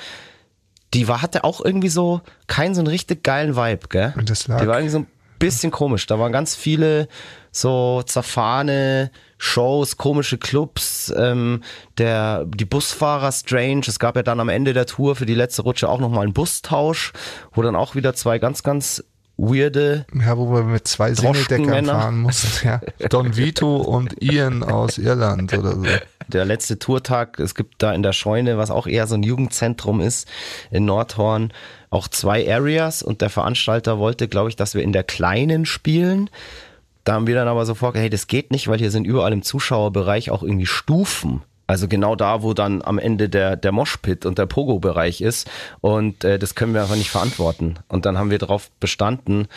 [0.93, 4.13] die war, hatte auch irgendwie so keinen so einen richtig geilen Vibe, gell?
[4.17, 4.61] Und das lag.
[4.61, 5.07] Die war irgendwie so ein
[5.39, 6.05] bisschen komisch.
[6.07, 7.07] Da waren ganz viele
[7.51, 11.63] so zerfahrene Shows, komische Clubs, ähm,
[11.97, 13.81] der, die Busfahrer strange.
[13.87, 16.33] Es gab ja dann am Ende der Tour für die letzte Rutsche auch nochmal einen
[16.33, 17.11] Bustausch,
[17.53, 19.03] wo dann auch wieder zwei ganz, ganz
[19.37, 20.05] weirde.
[20.13, 22.47] Ja, wo wir mit zwei Singledeckern fahren mussten.
[22.63, 22.79] Ja.
[23.09, 25.85] Don Vito und Ian aus Irland oder so.
[26.27, 29.99] Der letzte Tourtag, es gibt da in der Scheune, was auch eher so ein Jugendzentrum
[29.99, 30.27] ist,
[30.69, 31.51] in Nordhorn,
[31.89, 36.29] auch zwei Areas und der Veranstalter wollte, glaube ich, dass wir in der kleinen spielen.
[37.03, 39.33] Da haben wir dann aber so vorgestellt, hey, das geht nicht, weil hier sind überall
[39.33, 41.41] im Zuschauerbereich auch irgendwie Stufen.
[41.71, 45.49] Also genau da, wo dann am Ende der, der Moshpit und der Pogo-Bereich ist.
[45.79, 47.75] Und äh, das können wir einfach nicht verantworten.
[47.87, 49.47] Und dann haben wir darauf bestanden,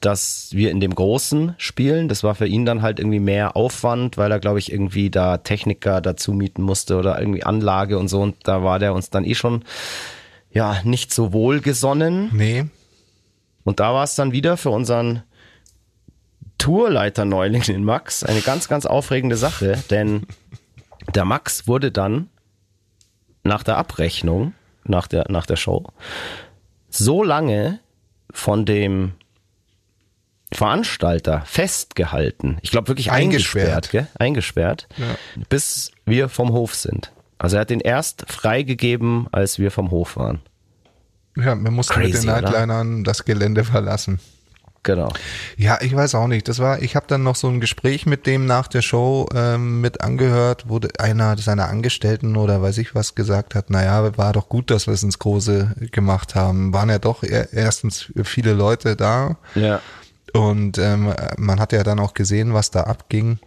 [0.00, 2.08] dass wir in dem Großen spielen.
[2.08, 5.36] Das war für ihn dann halt irgendwie mehr Aufwand, weil er, glaube ich, irgendwie da
[5.36, 8.22] Techniker dazu mieten musste oder irgendwie Anlage und so.
[8.22, 9.62] Und da war der uns dann eh schon
[10.50, 12.30] ja nicht so wohlgesonnen.
[12.32, 12.64] Nee.
[13.64, 15.22] Und da war es dann wieder für unseren
[16.58, 20.26] Tourleiter Neuling, den Max, eine ganz, ganz aufregende Sache, denn
[21.14, 22.28] der Max wurde dann
[23.44, 24.52] nach der Abrechnung,
[24.84, 25.86] nach der, nach der Show,
[26.90, 27.80] so lange
[28.32, 29.12] von dem
[30.52, 35.44] Veranstalter festgehalten, ich glaube wirklich eingesperrt, eingesperrt, eingesperrt ja.
[35.48, 37.12] bis wir vom Hof sind.
[37.38, 40.40] Also er hat den erst freigegeben, als wir vom Hof waren.
[41.36, 43.04] Ja, wir mussten Crazy, mit den Nightlinern oder?
[43.04, 44.20] das Gelände verlassen.
[44.82, 45.12] Genau.
[45.56, 46.48] Ja, ich weiß auch nicht.
[46.48, 49.80] Das war, ich habe dann noch so ein Gespräch mit dem nach der Show ähm,
[49.80, 54.48] mit angehört, wo einer seiner Angestellten oder weiß ich was gesagt hat, naja, war doch
[54.48, 56.72] gut, dass wir es ins Große gemacht haben.
[56.72, 59.36] Waren ja doch erstens viele Leute da.
[59.54, 59.80] Ja.
[60.32, 63.38] Und ähm, man hat ja dann auch gesehen, was da abging.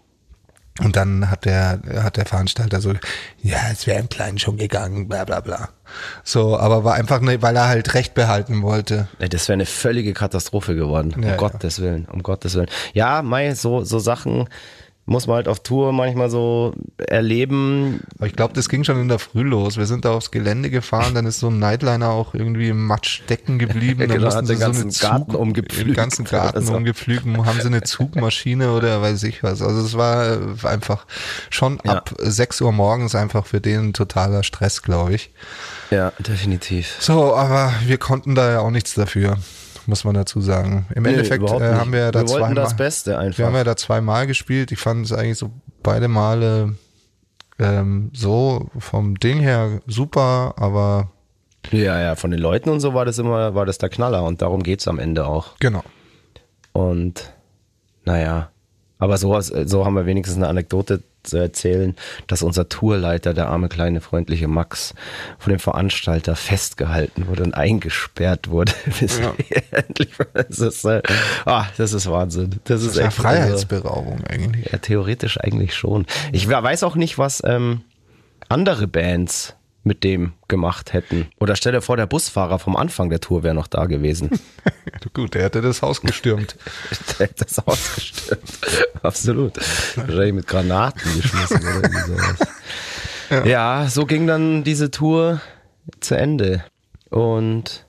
[0.79, 2.93] Und dann hat der, hat der Veranstalter so,
[3.41, 5.69] ja, es wäre im Kleinen schon gegangen, bla bla bla.
[6.23, 9.07] So, aber war einfach, ne, weil er halt Recht behalten wollte.
[9.19, 11.83] Das wäre eine völlige Katastrophe geworden, um ja, Gottes ja.
[11.83, 12.69] Willen, um Gottes Willen.
[12.93, 14.47] Ja, Mai, so, so Sachen,
[15.05, 18.01] muss man halt auf Tour manchmal so erleben.
[18.17, 19.77] Aber ich glaube, das ging schon in der Früh los.
[19.77, 23.21] Wir sind da aufs Gelände gefahren, dann ist so ein Nightliner auch irgendwie im Matsch
[23.23, 23.99] stecken geblieben.
[24.07, 26.73] Dann genau, mussten sie den so ganzen eine Zug, Garten umgepflügt Den ganzen Garten so.
[26.73, 27.25] umgepflügt.
[27.25, 29.61] Haben sie eine Zugmaschine oder weiß ich was.
[29.61, 31.05] Also es war äh, einfach
[31.49, 31.93] schon Ja.
[31.97, 35.31] ab 6 Uhr morgens einfach für den totaler Stress, glaube ich.
[35.89, 36.95] Ja, definitiv.
[36.99, 39.37] So, aber wir konnten da ja auch nichts dafür,
[39.87, 40.85] muss man dazu sagen.
[40.95, 43.37] Im Nee, Endeffekt äh, haben wir da wir zweimal, das Beste einfach.
[43.39, 44.71] wir haben ja da zweimal gespielt.
[44.71, 45.51] Ich fand es eigentlich so
[45.83, 46.75] beide Male
[47.59, 51.11] ähm, so vom Ding her super, aber
[51.71, 54.41] ja, ja, von den Leuten und so war das immer, war das der Knaller und
[54.41, 55.57] darum geht's am Ende auch.
[55.59, 55.83] genau.
[56.73, 57.33] Und
[58.05, 58.49] naja,
[58.97, 61.95] aber so, so haben wir wenigstens eine Anekdote zu erzählen,
[62.27, 64.93] dass unser Tourleiter, der arme kleine freundliche Max,
[65.39, 68.71] von dem Veranstalter festgehalten wurde und eingesperrt wurde.
[68.99, 69.33] Bis Ja.
[69.71, 71.01] endlich, das ist, äh,
[71.45, 72.59] ah, das ist Wahnsinn.
[72.65, 74.71] Das ist Ja, echt also, Freiheitsberaubung eigentlich.
[74.71, 76.05] ja, theoretisch eigentlich schon.
[76.31, 77.81] Ich we- weiß auch nicht, was ähm,
[78.49, 81.27] andere Bands mit dem gemacht hätten.
[81.39, 84.29] Oder stell dir vor, der Busfahrer vom Anfang der Tour wäre noch da gewesen.
[85.13, 86.55] Gut, der hätte das Haus gestürmt.
[87.19, 88.43] Der hätte das ausgestürmt.
[89.01, 89.57] Absolut.
[89.97, 93.45] Wahrscheinlich mit Granaten geschmissen oder sowas.
[93.45, 93.87] Ja.
[93.89, 95.41] so ging dann diese Tour
[95.99, 96.63] zu Ende.
[97.09, 97.85] Und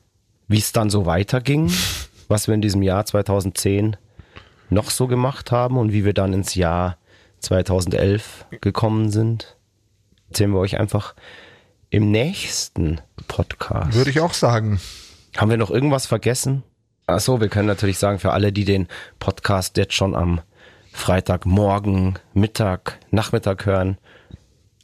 [0.49, 1.73] wie es dann so weiterging,
[2.29, 3.97] was wir in diesem Jahr 2010
[4.71, 6.97] noch so gemacht haben und wie wir dann ins Jahr
[7.41, 9.57] 2011 gekommen sind,
[10.29, 11.15] erzählen wir euch einfach
[11.93, 13.93] im nächsten Podcast.
[13.93, 14.81] Würde ich auch sagen.
[15.37, 16.63] Haben wir noch irgendwas vergessen?
[17.07, 18.89] Ach so, wir können natürlich sagen, für alle, die den
[19.19, 20.41] Podcast jetzt schon am
[20.93, 23.99] Freitagmorgen, Mittag, Nachmittag hören,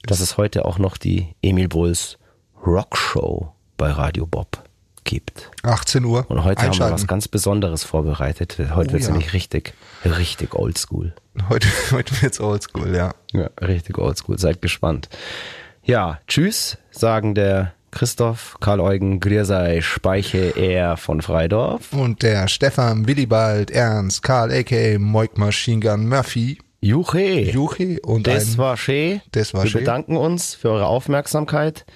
[0.02, 2.18] dass es heute auch noch die Emil Bulls
[2.66, 4.62] Rockshow bei Radio Bob
[5.04, 5.50] gibt.
[5.62, 6.26] 18 Uhr.
[6.28, 8.56] Und heute haben wir was ganz Besonderes vorbereitet.
[8.59, 9.12] Heute Oh wird's ja.
[9.12, 9.72] nämlich richtig,
[10.04, 11.14] richtig oldschool.
[11.48, 13.14] Heute, heute wird's oldschool, ja.
[13.32, 14.38] Ja, richtig oldschool.
[14.38, 15.09] Seid gespannt.
[15.89, 21.95] Ja, tschüss, sagen der Christoph, Karl-Eugen, Griersei, Speiche, er von Freidorf.
[21.95, 24.99] Und der Stefan, Willibald, Ernst, Karl, a.k.a.
[24.99, 27.41] Moik Machine Gun Murphy, Juche.
[27.41, 29.22] Juchi und Das ein, war schön.
[29.32, 29.80] Das war Wir schön.
[29.80, 31.86] bedanken uns für eure Aufmerksamkeit.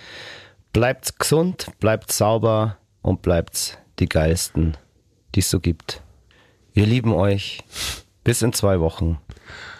[0.72, 4.78] Bleibt gesund, bleibt sauber und bleibt die geilsten,
[5.34, 6.00] die es so gibt.
[6.72, 7.62] Wir lieben euch.
[8.24, 9.18] Bis in zwei Wochen.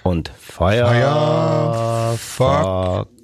[0.02, 3.06] Und Fire, Fire,